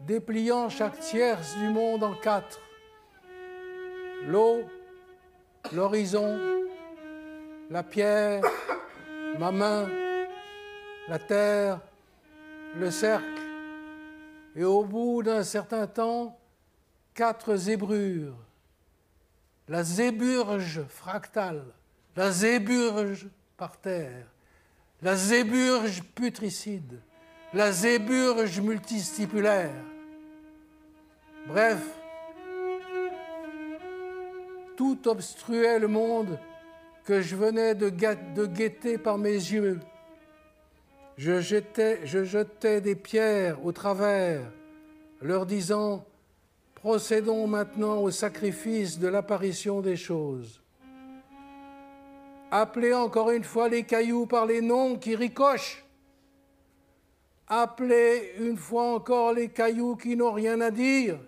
dépliant 0.00 0.68
chaque 0.68 1.00
tierce 1.00 1.56
du 1.56 1.70
monde 1.70 2.04
en 2.04 2.14
quatre. 2.16 2.60
L'eau, 4.26 4.64
l'horizon, 5.72 6.38
la 7.70 7.82
pierre, 7.82 8.42
ma 9.38 9.50
main, 9.50 9.88
la 11.08 11.18
terre, 11.18 11.80
le 12.76 12.90
cercle, 12.90 13.24
et 14.54 14.64
au 14.64 14.84
bout 14.84 15.22
d'un 15.22 15.44
certain 15.44 15.86
temps, 15.86 16.38
quatre 17.14 17.56
zébrures 17.56 18.36
la 19.70 19.84
zéburge 19.84 20.82
fractale, 20.88 21.62
la 22.16 22.32
zéburge 22.32 23.28
par 23.56 23.76
terre, 23.76 24.26
la 25.00 25.14
zéburge 25.14 26.02
putricide, 26.02 27.00
la 27.54 27.70
zéburge 27.70 28.60
multistipulaire. 28.60 29.84
Bref, 31.46 31.80
tout 34.76 35.06
obstruait 35.06 35.78
le 35.78 35.86
monde 35.86 36.36
que 37.04 37.22
je 37.22 37.36
venais 37.36 37.76
de, 37.76 37.90
guetter 38.46 38.98
par 38.98 39.18
mes 39.18 39.34
yeux. 39.34 39.78
Je 41.16 41.40
jetais, 41.40 42.00
je 42.04 42.24
jetais 42.24 42.80
des 42.80 42.96
pierres 42.96 43.64
au 43.64 43.70
travers, 43.70 44.42
leur 45.22 45.46
disant 45.46 46.04
Procédons 46.80 47.46
maintenant 47.46 47.98
au 47.98 48.10
sacrifice 48.10 48.98
de 48.98 49.08
l'apparition 49.08 49.82
des 49.82 49.96
choses. 49.96 50.60
Appelez 52.50 52.94
encore 52.94 53.30
une 53.30 53.44
fois 53.44 53.68
les 53.68 53.84
cailloux 53.84 54.26
par 54.26 54.46
les 54.46 54.62
noms 54.62 54.96
qui 54.96 55.14
ricochent. 55.14 55.84
Appelez 57.46 58.34
une 58.38 58.56
fois 58.56 58.94
encore 58.94 59.34
les 59.34 59.50
cailloux 59.50 59.96
qui 59.96 60.16
n'ont 60.16 60.32
rien 60.32 60.60
à 60.60 60.70
dire. 60.70 61.18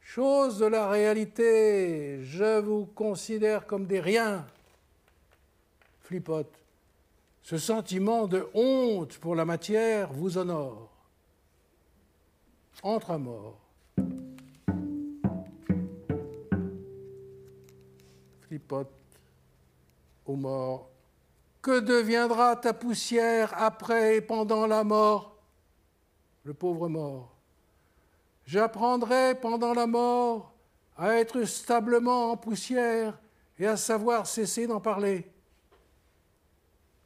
Chose 0.00 0.58
de 0.58 0.66
la 0.66 0.88
réalité, 0.88 2.22
je 2.22 2.60
vous 2.60 2.86
considère 2.86 3.66
comme 3.66 3.86
des 3.86 4.00
riens. 4.00 4.46
Flipote, 6.02 6.52
ce 7.42 7.58
sentiment 7.58 8.26
de 8.26 8.48
honte 8.54 9.18
pour 9.18 9.34
la 9.34 9.44
matière 9.44 10.12
vous 10.12 10.38
honore. 10.38 10.88
Entre 12.82 13.10
à 13.10 13.18
mort. 13.18 13.59
Flipote, 18.50 18.90
aux 20.26 20.34
morts, 20.34 20.90
que 21.62 21.78
deviendra 21.78 22.56
ta 22.56 22.72
poussière 22.72 23.54
après 23.56 24.16
et 24.16 24.20
pendant 24.20 24.66
la 24.66 24.82
mort? 24.82 25.36
Le 26.42 26.52
pauvre 26.52 26.88
mort. 26.88 27.36
J'apprendrai 28.44 29.36
pendant 29.40 29.72
la 29.72 29.86
mort 29.86 30.52
à 30.96 31.14
être 31.14 31.44
stablement 31.44 32.32
en 32.32 32.36
poussière 32.36 33.20
et 33.56 33.68
à 33.68 33.76
savoir 33.76 34.26
cesser 34.26 34.66
d'en 34.66 34.80
parler. 34.80 35.30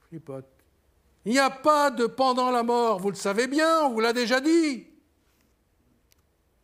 Flipote. 0.08 0.48
Il 1.26 1.32
n'y 1.32 1.38
a 1.38 1.50
pas 1.50 1.90
de 1.90 2.06
pendant 2.06 2.50
la 2.50 2.62
mort, 2.62 3.00
vous 3.00 3.10
le 3.10 3.16
savez 3.16 3.48
bien, 3.48 3.82
on 3.82 3.90
vous 3.90 4.00
l'a 4.00 4.14
déjà 4.14 4.40
dit 4.40 4.86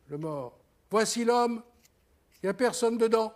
le 0.07 0.17
mort. 0.17 0.57
Voici 0.89 1.23
l'homme, 1.23 1.61
il 2.41 2.47
n'y 2.47 2.49
a 2.49 2.55
personne 2.55 2.97
dedans. 2.97 3.31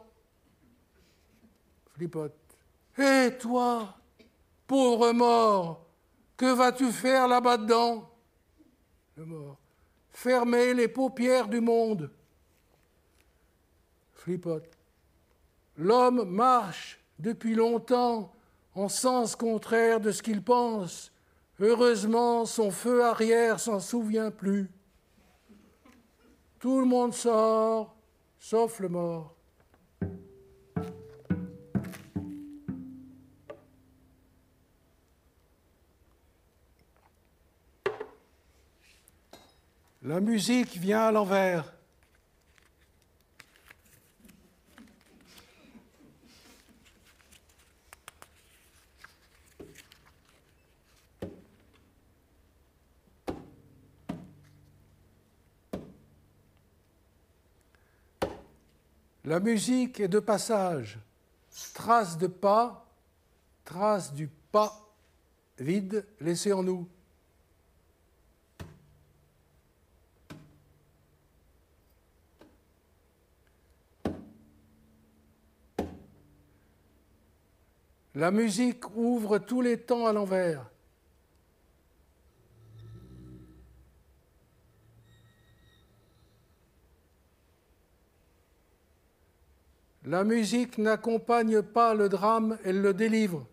Flipote. 1.95 2.36
Et 2.97 3.38
toi, 3.39 3.95
pauvre 4.67 5.13
mort, 5.13 5.86
que 6.36 6.53
vas-tu 6.53 6.91
faire 6.91 7.25
là-bas 7.25 7.55
dedans 7.55 8.10
Le 9.15 9.25
mort. 9.25 9.58
Fermer 10.10 10.73
les 10.73 10.89
paupières 10.89 11.47
du 11.47 11.62
monde. 11.62 12.12
Flipote. 14.12 14.77
L'homme 15.77 16.29
marche 16.29 16.99
depuis 17.17 17.55
longtemps 17.55 18.34
en 18.73 18.89
sens 18.89 19.38
contraire 19.38 20.01
de 20.01 20.12
ce 20.12 20.21
qu'il 20.21 20.43
pense. 20.43 21.13
Heureusement, 21.62 22.45
son 22.45 22.71
feu 22.71 23.05
arrière 23.05 23.62
s'en 23.62 23.79
souvient 23.79 24.31
plus. 24.31 24.69
Tout 26.60 26.81
le 26.81 26.86
monde 26.86 27.13
sort, 27.13 27.95
sauf 28.38 28.81
le 28.81 28.89
mort. 28.89 29.34
La 40.07 40.19
musique 40.19 40.77
vient 40.77 41.07
à 41.07 41.11
l'envers. 41.11 41.73
La 59.23 59.39
musique 59.39 59.99
est 59.99 60.07
de 60.07 60.19
passage, 60.19 60.99
trace 61.73 62.19
de 62.19 62.27
pas, 62.27 62.85
trace 63.63 64.13
du 64.13 64.27
pas 64.51 64.87
vide 65.57 66.05
laissé 66.21 66.53
en 66.53 66.61
nous. 66.61 66.87
La 78.16 78.32
musique 78.32 78.95
ouvre 78.95 79.39
tous 79.39 79.59
les 79.59 79.78
temps 79.78 80.07
à 80.07 80.13
l'envers. 80.13 80.66
La 90.05 90.24
musique 90.24 90.78
n'accompagne 90.78 91.61
pas 91.61 91.93
le 91.93 92.07
drame, 92.07 92.57
elle 92.63 92.82
le 92.82 92.93
délivre. 92.93 93.45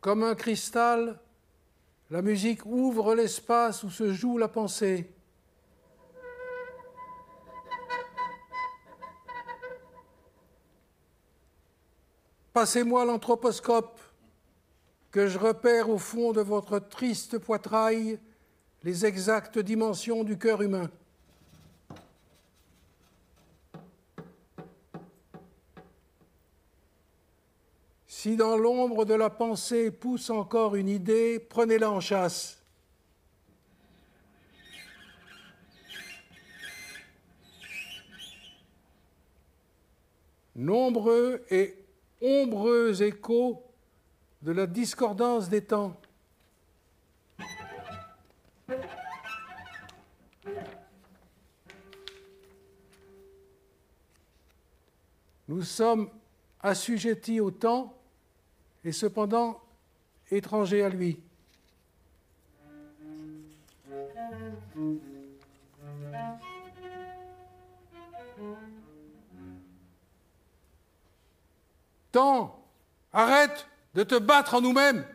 Comme 0.00 0.22
un 0.22 0.34
cristal, 0.34 1.20
la 2.10 2.22
musique 2.22 2.64
ouvre 2.64 3.14
l'espace 3.14 3.82
où 3.82 3.90
se 3.90 4.14
joue 4.14 4.38
la 4.38 4.48
pensée. 4.48 5.12
Passez-moi 12.52 13.04
l'anthroposcope 13.04 13.98
que 15.10 15.26
je 15.26 15.38
repère 15.38 15.88
au 15.88 15.98
fond 15.98 16.32
de 16.32 16.40
votre 16.40 16.78
triste 16.78 17.38
poitrail 17.38 18.18
les 18.82 19.06
exactes 19.06 19.58
dimensions 19.58 20.24
du 20.24 20.36
cœur 20.36 20.60
humain. 20.60 20.90
Si 28.06 28.36
dans 28.36 28.56
l'ombre 28.56 29.04
de 29.04 29.14
la 29.14 29.30
pensée 29.30 29.90
pousse 29.90 30.30
encore 30.30 30.76
une 30.76 30.88
idée, 30.88 31.38
prenez-la 31.40 31.90
en 31.90 32.00
chasse. 32.00 32.58
nombreux 40.54 41.44
et 41.50 41.81
ombreux 42.22 43.02
échos 43.02 43.62
de 44.40 44.52
la 44.52 44.66
discordance 44.66 45.48
des 45.48 45.64
temps. 45.64 46.00
Nous 55.48 55.62
sommes 55.62 56.08
assujettis 56.60 57.40
au 57.40 57.50
temps 57.50 57.94
et 58.84 58.92
cependant 58.92 59.60
étrangers 60.30 60.82
à 60.82 60.88
lui. 60.88 61.18
Temps, 72.12 72.62
arrête 73.12 73.66
de 73.94 74.02
te 74.02 74.18
battre 74.18 74.54
en 74.54 74.60
nous-mêmes. 74.60 75.06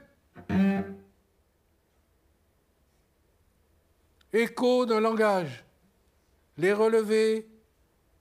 Écho 4.33 4.85
d'un 4.85 4.99
langage, 4.99 5.63
les 6.57 6.73
relever, 6.73 7.47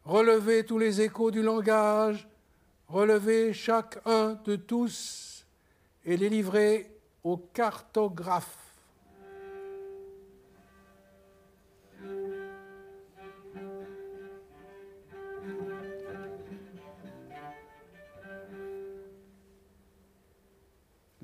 relever 0.05 0.65
tous 0.65 0.79
les 0.79 1.01
échos 1.01 1.31
du 1.31 1.43
langage, 1.43 2.29
relever 2.89 3.53
chacun 3.53 4.35
de 4.45 4.57
tous 4.57 5.47
et 6.05 6.17
les 6.17 6.29
livrer 6.29 6.91
au 7.25 7.39
cartographe. 7.39 8.66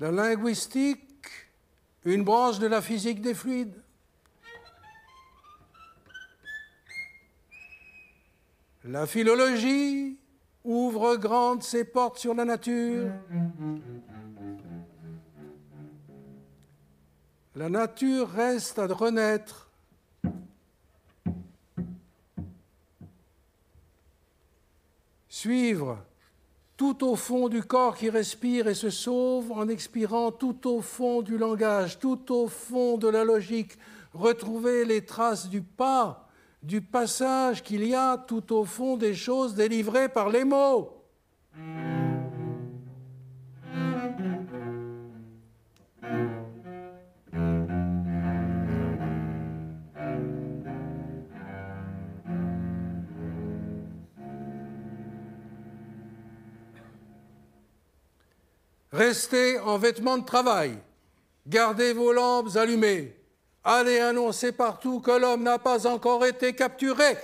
La 0.03 0.11
linguistique, 0.11 1.29
une 2.03 2.25
branche 2.25 2.59
de 2.59 2.67
la 2.67 2.81
physique 2.81 3.21
des 3.21 3.33
fluides. 3.33 3.81
La 8.83 9.07
philologie 9.07 10.17
ouvre 10.65 11.15
grandes 11.15 11.63
ses 11.63 11.85
portes 11.85 12.17
sur 12.17 12.33
la 12.33 12.43
nature. 12.43 13.13
La 17.55 17.69
nature 17.69 18.29
reste 18.29 18.79
à 18.79 18.87
renaître. 18.87 19.69
Suivre 25.29 26.03
tout 26.77 27.03
au 27.03 27.15
fond 27.15 27.49
du 27.49 27.63
corps 27.63 27.95
qui 27.95 28.09
respire 28.09 28.67
et 28.67 28.73
se 28.73 28.89
sauve 28.89 29.51
en 29.51 29.67
expirant 29.67 30.31
tout 30.31 30.67
au 30.67 30.81
fond 30.81 31.21
du 31.21 31.37
langage, 31.37 31.99
tout 31.99 32.31
au 32.33 32.47
fond 32.47 32.97
de 32.97 33.07
la 33.07 33.23
logique, 33.23 33.77
retrouver 34.13 34.85
les 34.85 35.05
traces 35.05 35.49
du 35.49 35.61
pas, 35.61 36.27
du 36.61 36.81
passage 36.81 37.61
qu'il 37.61 37.85
y 37.85 37.93
a 37.93 38.17
tout 38.17 38.53
au 38.53 38.65
fond 38.65 38.97
des 38.97 39.13
choses 39.13 39.53
délivrées 39.53 40.09
par 40.09 40.29
les 40.29 40.45
mots. 40.45 41.03
Restez 58.93 59.57
en 59.59 59.79
vêtements 59.79 60.19
de 60.19 60.25
travail. 60.25 60.77
Gardez 61.47 61.93
vos 61.93 62.13
lampes 62.13 62.55
allumées. 62.55 63.17
Allez 63.63 63.99
annoncer 63.99 64.51
partout 64.51 64.99
que 64.99 65.09
l'homme 65.09 65.41
n'a 65.41 65.57
pas 65.57 65.87
encore 65.87 66.23
été 66.25 66.53
capturé. 66.53 67.17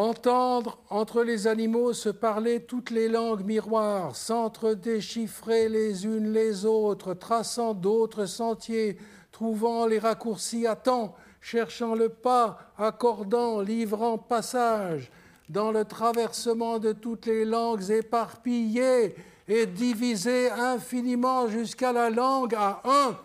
Entendre 0.00 0.78
entre 0.88 1.22
les 1.22 1.46
animaux 1.46 1.92
se 1.92 2.08
parler 2.08 2.62
toutes 2.62 2.88
les 2.88 3.06
langues 3.06 3.44
miroirs, 3.44 4.16
s'entre-déchiffrer 4.16 5.68
les 5.68 6.06
unes 6.06 6.32
les 6.32 6.64
autres, 6.64 7.12
traçant 7.12 7.74
d'autres 7.74 8.24
sentiers, 8.24 8.96
trouvant 9.30 9.84
les 9.84 9.98
raccourcis 9.98 10.66
à 10.66 10.74
temps, 10.74 11.14
cherchant 11.42 11.94
le 11.94 12.08
pas, 12.08 12.72
accordant, 12.78 13.60
livrant 13.60 14.16
passage, 14.16 15.12
dans 15.50 15.70
le 15.70 15.84
traversement 15.84 16.78
de 16.78 16.92
toutes 16.92 17.26
les 17.26 17.44
langues 17.44 17.90
éparpillées 17.90 19.14
et 19.48 19.66
divisées 19.66 20.50
infiniment 20.50 21.46
jusqu'à 21.46 21.92
la 21.92 22.08
langue 22.08 22.54
à 22.54 22.80
un. 22.86 23.18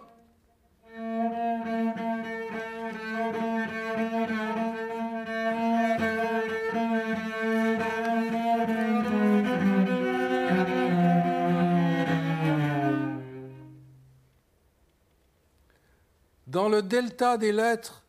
Dans 16.56 16.70
le 16.70 16.82
delta 16.82 17.38
des 17.38 17.52
lettres, 17.52 18.06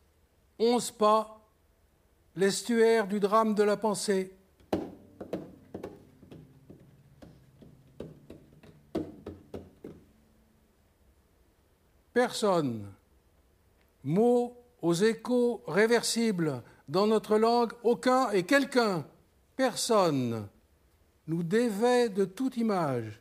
onze 0.60 0.92
pas, 0.92 1.40
l'estuaire 2.36 3.08
du 3.08 3.18
drame 3.18 3.56
de 3.56 3.64
la 3.64 3.76
pensée. 3.76 4.32
Personne, 12.14 12.86
mot 14.04 14.56
aux 14.80 14.94
échos 14.94 15.64
réversibles 15.66 16.62
dans 16.86 17.08
notre 17.08 17.38
langue, 17.38 17.72
aucun 17.82 18.30
et 18.30 18.44
quelqu'un, 18.44 19.04
personne, 19.56 20.46
nous 21.26 21.42
dévait 21.42 22.10
de 22.10 22.24
toute 22.24 22.56
image. 22.56 23.20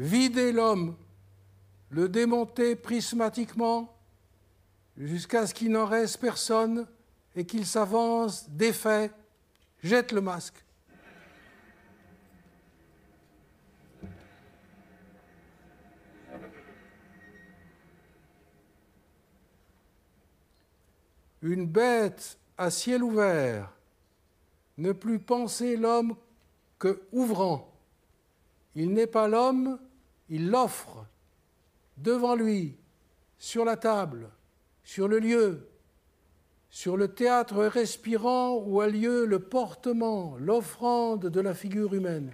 Vider 0.00 0.50
l'homme, 0.50 0.96
le 1.90 2.08
démonter 2.08 2.74
prismatiquement 2.74 3.94
jusqu'à 4.96 5.46
ce 5.46 5.52
qu'il 5.52 5.70
n'en 5.70 5.84
reste 5.84 6.18
personne 6.18 6.86
et 7.36 7.44
qu'il 7.44 7.66
s'avance 7.66 8.48
défait, 8.48 9.10
jette 9.82 10.12
le 10.12 10.22
masque. 10.22 10.64
Une 21.42 21.66
bête 21.66 22.38
à 22.56 22.70
ciel 22.70 23.02
ouvert, 23.02 23.70
ne 24.78 24.92
plus 24.92 25.18
penser 25.18 25.76
l'homme 25.76 26.16
que 26.78 27.02
ouvrant. 27.12 27.70
Il 28.74 28.92
n'est 28.92 29.06
pas 29.06 29.28
l'homme, 29.28 29.78
il 30.30 30.48
l'offre 30.48 31.04
devant 31.96 32.36
lui, 32.36 32.76
sur 33.36 33.64
la 33.64 33.76
table, 33.76 34.30
sur 34.84 35.08
le 35.08 35.18
lieu, 35.18 35.68
sur 36.70 36.96
le 36.96 37.08
théâtre 37.08 37.64
respirant 37.64 38.54
où 38.54 38.80
a 38.80 38.86
lieu 38.86 39.26
le 39.26 39.40
portement, 39.40 40.36
l'offrande 40.38 41.26
de 41.26 41.40
la 41.40 41.52
figure 41.52 41.94
humaine. 41.94 42.32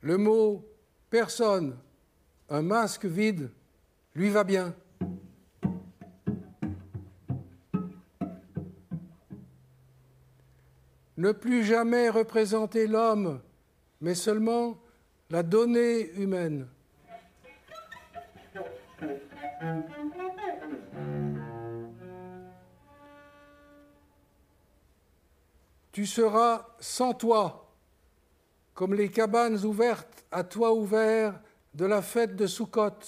Le 0.00 0.16
mot 0.16 0.66
personne, 1.10 1.76
un 2.48 2.62
masque 2.62 3.04
vide, 3.04 3.50
lui 4.14 4.30
va 4.30 4.42
bien. 4.42 4.74
Ne 11.22 11.30
plus 11.30 11.62
jamais 11.62 12.08
représenter 12.08 12.88
l'homme, 12.88 13.40
mais 14.00 14.16
seulement 14.16 14.76
la 15.30 15.44
donnée 15.44 16.10
humaine. 16.14 16.66
Tu 25.92 26.06
seras 26.06 26.66
sans 26.80 27.14
toi, 27.14 27.72
comme 28.74 28.94
les 28.94 29.08
cabanes 29.08 29.64
ouvertes 29.64 30.26
à 30.32 30.42
toit 30.42 30.72
ouvert 30.72 31.40
de 31.74 31.84
la 31.84 32.02
fête 32.02 32.34
de 32.34 32.48
Soukhot, 32.48 32.98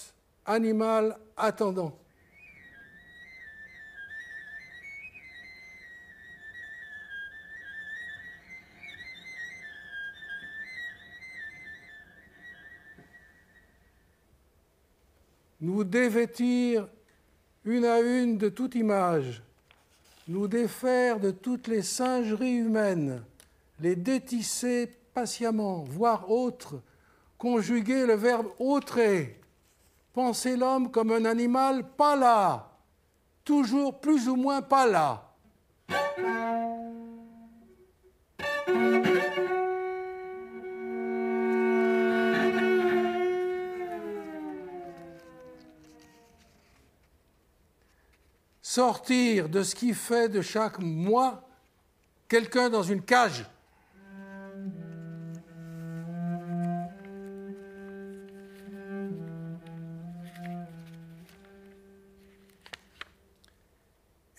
animal 0.47 1.19
attendant. 1.37 1.99
Nous 15.65 15.83
dévêtir 15.83 16.87
une 17.65 17.87
à 17.87 18.01
une 18.01 18.37
de 18.37 18.51
toute 18.51 18.75
image, 18.75 19.43
nous 20.29 20.47
défaire 20.47 21.19
de 21.19 21.31
toutes 21.31 21.69
les 21.69 21.81
singeries 21.81 22.57
humaines, 22.57 23.23
les 23.81 23.97
détisser 23.97 24.91
patiemment, 25.15 25.83
voire 25.85 26.31
autres, 26.31 26.83
conjuguer 27.39 28.05
le 28.05 28.13
verbe 28.13 28.49
autrer, 28.59 29.41
penser 30.13 30.55
l'homme 30.55 30.91
comme 30.91 31.13
un 31.13 31.25
animal 31.25 31.89
pas 31.97 32.15
là, 32.15 32.71
toujours 33.43 34.01
plus 34.01 34.29
ou 34.29 34.37
moins 34.37 34.61
pas 34.61 34.87
là. 34.87 35.34
Sortir 48.75 49.49
de 49.49 49.63
ce 49.63 49.73
qui 49.73 49.95
fait 49.95 50.29
de 50.29 50.41
chaque 50.41 50.81
mois 50.81 51.49
quelqu'un 52.29 52.71
dans 52.71 52.83
une 52.83 53.03
cage. 53.03 53.47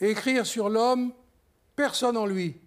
Écrire 0.01 0.45
sur 0.45 0.67
l'homme, 0.67 1.13
personne 1.77 2.17
en 2.17 2.25
lui. 2.25 2.57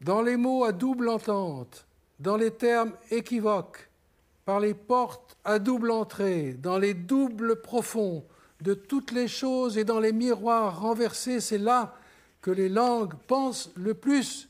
Dans 0.00 0.22
les 0.22 0.36
mots 0.36 0.64
à 0.64 0.72
double 0.72 1.08
entente, 1.08 1.86
dans 2.18 2.36
les 2.36 2.50
termes 2.50 2.92
équivoques, 3.12 3.88
par 4.46 4.60
les 4.60 4.74
portes 4.74 5.36
à 5.44 5.58
double 5.58 5.90
entrée, 5.90 6.54
dans 6.54 6.78
les 6.78 6.94
doubles 6.94 7.60
profonds 7.60 8.24
de 8.62 8.74
toutes 8.74 9.10
les 9.10 9.28
choses 9.28 9.76
et 9.76 9.84
dans 9.84 10.00
les 10.00 10.12
miroirs 10.12 10.80
renversés, 10.80 11.40
c'est 11.40 11.58
là 11.58 11.94
que 12.40 12.52
les 12.52 12.68
langues 12.68 13.14
pensent 13.26 13.70
le 13.74 13.92
plus. 13.92 14.48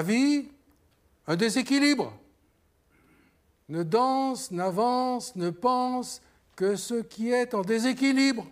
La 0.00 0.06
vie, 0.06 0.48
un 1.26 1.36
déséquilibre. 1.36 2.10
Ne 3.68 3.82
danse, 3.82 4.50
n'avance, 4.50 5.36
ne 5.36 5.50
pense 5.50 6.22
que 6.56 6.74
ce 6.74 7.02
qui 7.02 7.30
est 7.30 7.52
en 7.52 7.60
déséquilibre. 7.60 8.46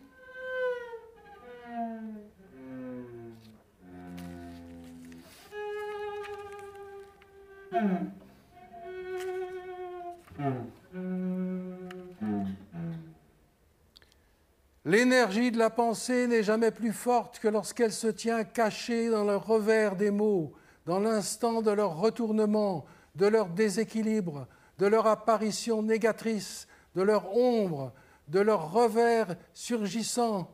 L'énergie 14.85 15.51
de 15.51 15.57
la 15.57 15.71
pensée 15.71 16.27
n'est 16.27 16.43
jamais 16.43 16.73
plus 16.73 16.93
forte 16.93 17.39
que 17.39 17.49
lorsqu'elle 17.49 17.93
se 17.95 18.09
tient 18.09 18.45
cachée 18.45 19.09
dans 19.09 19.25
le 19.25 19.37
revers 19.37 19.97
des 19.97 20.11
mots, 20.11 20.53
dans 20.89 21.01
l'instant 21.01 21.61
de 21.61 21.71
leur 21.71 21.99
retournement, 21.99 22.87
de 23.15 23.27
leur 23.27 23.51
déséquilibre, 23.51 24.47
de 24.79 24.87
leur 24.87 25.07
apparition 25.07 25.83
négatrice, 25.83 26.67
de 26.95 27.03
leur 27.03 27.37
ombre, 27.37 27.93
de 28.29 28.41
leur 28.41 28.73
revers 28.73 29.37
surgissant, 29.53 30.51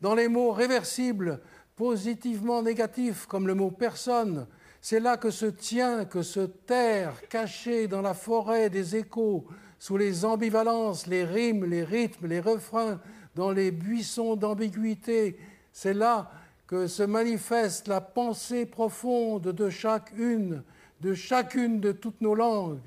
dans 0.00 0.14
les 0.14 0.28
mots 0.28 0.52
réversibles, 0.52 1.40
positivement 1.74 2.62
négatifs, 2.62 3.26
comme 3.26 3.48
le 3.48 3.56
mot 3.56 3.72
personne, 3.72 4.46
c'est 4.80 5.00
là 5.00 5.16
que 5.16 5.30
se 5.30 5.46
tient, 5.46 6.04
que 6.04 6.22
se 6.22 6.46
terre, 6.46 7.20
caché 7.28 7.88
dans 7.88 8.02
la 8.02 8.14
forêt 8.14 8.70
des 8.70 8.94
échos, 8.94 9.46
sous 9.80 9.96
les 9.96 10.24
ambivalences, 10.24 11.08
les 11.08 11.24
rimes, 11.24 11.64
les 11.64 11.82
rythmes, 11.82 12.28
les 12.28 12.40
refrains, 12.40 13.00
dans 13.34 13.50
les 13.50 13.72
buissons 13.72 14.36
d'ambiguïté, 14.36 15.40
c'est 15.72 15.94
là 15.94 16.30
que 16.68 16.86
se 16.86 17.02
manifeste 17.02 17.88
la 17.88 18.02
pensée 18.02 18.66
profonde 18.66 19.48
de 19.48 19.70
chacune, 19.70 20.62
de 21.00 21.14
chacune 21.14 21.80
de 21.80 21.92
toutes 21.92 22.20
nos 22.20 22.34
langues. 22.34 22.78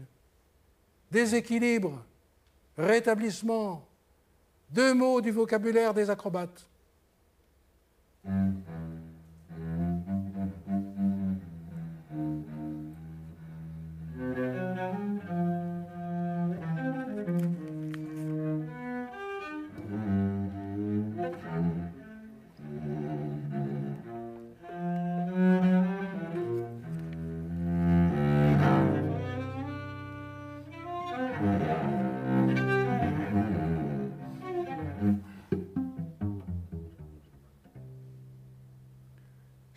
Déséquilibre, 1.10 2.06
rétablissement, 2.78 3.86
deux 4.70 4.94
mots 4.94 5.20
du 5.20 5.32
vocabulaire 5.32 5.96
des 5.96 6.10
acrobates. 6.12 6.68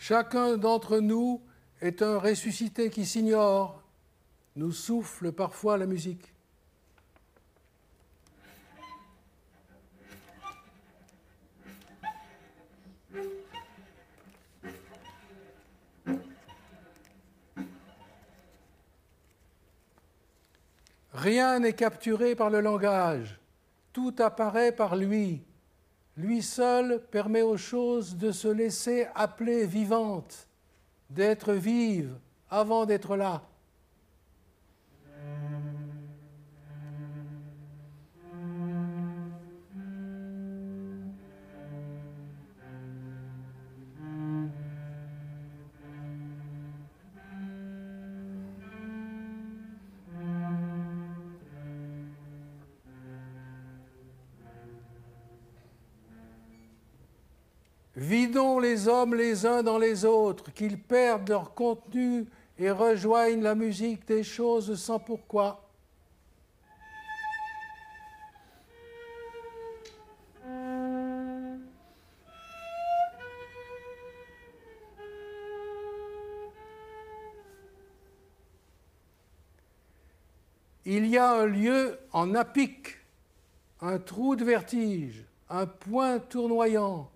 Chacun 0.06 0.58
d'entre 0.58 0.98
nous 0.98 1.40
est 1.80 2.02
un 2.02 2.18
ressuscité 2.18 2.90
qui 2.90 3.06
s'ignore, 3.06 3.82
nous 4.54 4.70
souffle 4.70 5.32
parfois 5.32 5.78
la 5.78 5.86
musique. 5.86 6.34
Rien 21.14 21.60
n'est 21.60 21.72
capturé 21.72 22.34
par 22.34 22.50
le 22.50 22.60
langage, 22.60 23.40
tout 23.94 24.14
apparaît 24.18 24.72
par 24.72 24.96
lui, 24.96 25.40
lui 26.16 26.42
seul 26.42 27.02
permet 27.10 27.42
aux 27.42 27.56
choses 27.56 28.16
de 28.16 28.30
se 28.30 28.48
laisser 28.48 29.06
appeler 29.14 29.66
vivantes, 29.66 30.48
d'être 31.10 31.52
vives 31.52 32.16
avant 32.50 32.86
d'être 32.86 33.16
là. 33.16 33.42
les 58.84 58.88
hommes 58.90 59.14
les 59.14 59.46
uns 59.46 59.62
dans 59.62 59.78
les 59.78 60.04
autres, 60.04 60.52
qu'ils 60.52 60.78
perdent 60.78 61.30
leur 61.30 61.54
contenu 61.54 62.26
et 62.58 62.70
rejoignent 62.70 63.42
la 63.42 63.54
musique 63.54 64.06
des 64.06 64.22
choses 64.22 64.78
sans 64.78 64.98
pourquoi. 64.98 65.62
Il 80.84 81.06
y 81.06 81.16
a 81.16 81.32
un 81.32 81.46
lieu 81.46 81.98
en 82.12 82.34
apic, 82.34 82.98
un 83.80 83.98
trou 83.98 84.36
de 84.36 84.44
vertige, 84.44 85.24
un 85.48 85.64
point 85.66 86.18
tournoyant, 86.18 87.08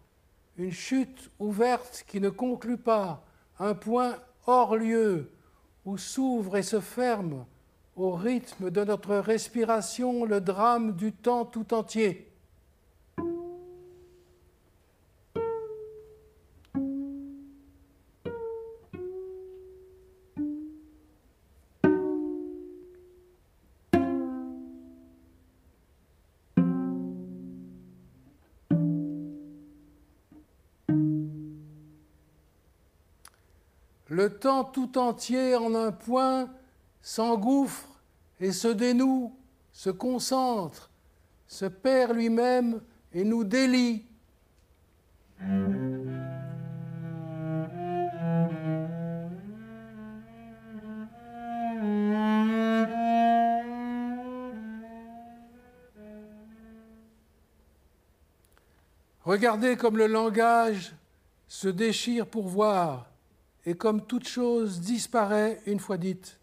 une 0.58 0.72
chute 0.72 1.30
ouverte 1.38 2.04
qui 2.06 2.20
ne 2.20 2.30
conclut 2.30 2.76
pas, 2.76 3.24
un 3.58 3.74
point 3.74 4.16
hors 4.46 4.76
lieu 4.76 5.30
où 5.84 5.96
s'ouvre 5.96 6.56
et 6.56 6.62
se 6.62 6.80
ferme 6.80 7.46
au 7.96 8.12
rythme 8.12 8.70
de 8.70 8.84
notre 8.84 9.16
respiration 9.16 10.24
le 10.24 10.40
drame 10.40 10.94
du 10.96 11.12
temps 11.12 11.44
tout 11.44 11.72
entier. 11.72 12.27
Le 34.08 34.30
temps 34.30 34.64
tout 34.64 34.96
entier 34.96 35.54
en 35.54 35.74
un 35.74 35.92
point 35.92 36.48
s'engouffre 37.02 38.00
et 38.40 38.52
se 38.52 38.68
dénoue, 38.68 39.36
se 39.70 39.90
concentre, 39.90 40.90
se 41.46 41.66
perd 41.66 42.16
lui-même 42.16 42.80
et 43.12 43.22
nous 43.24 43.44
délie. 43.44 44.06
Regardez 59.22 59.76
comme 59.76 59.98
le 59.98 60.06
langage 60.06 60.94
se 61.46 61.68
déchire 61.68 62.26
pour 62.26 62.48
voir 62.48 63.10
et 63.68 63.74
comme 63.74 64.06
toute 64.06 64.26
chose 64.26 64.80
disparaît 64.80 65.60
une 65.66 65.78
fois 65.78 65.98
dite. 65.98 66.37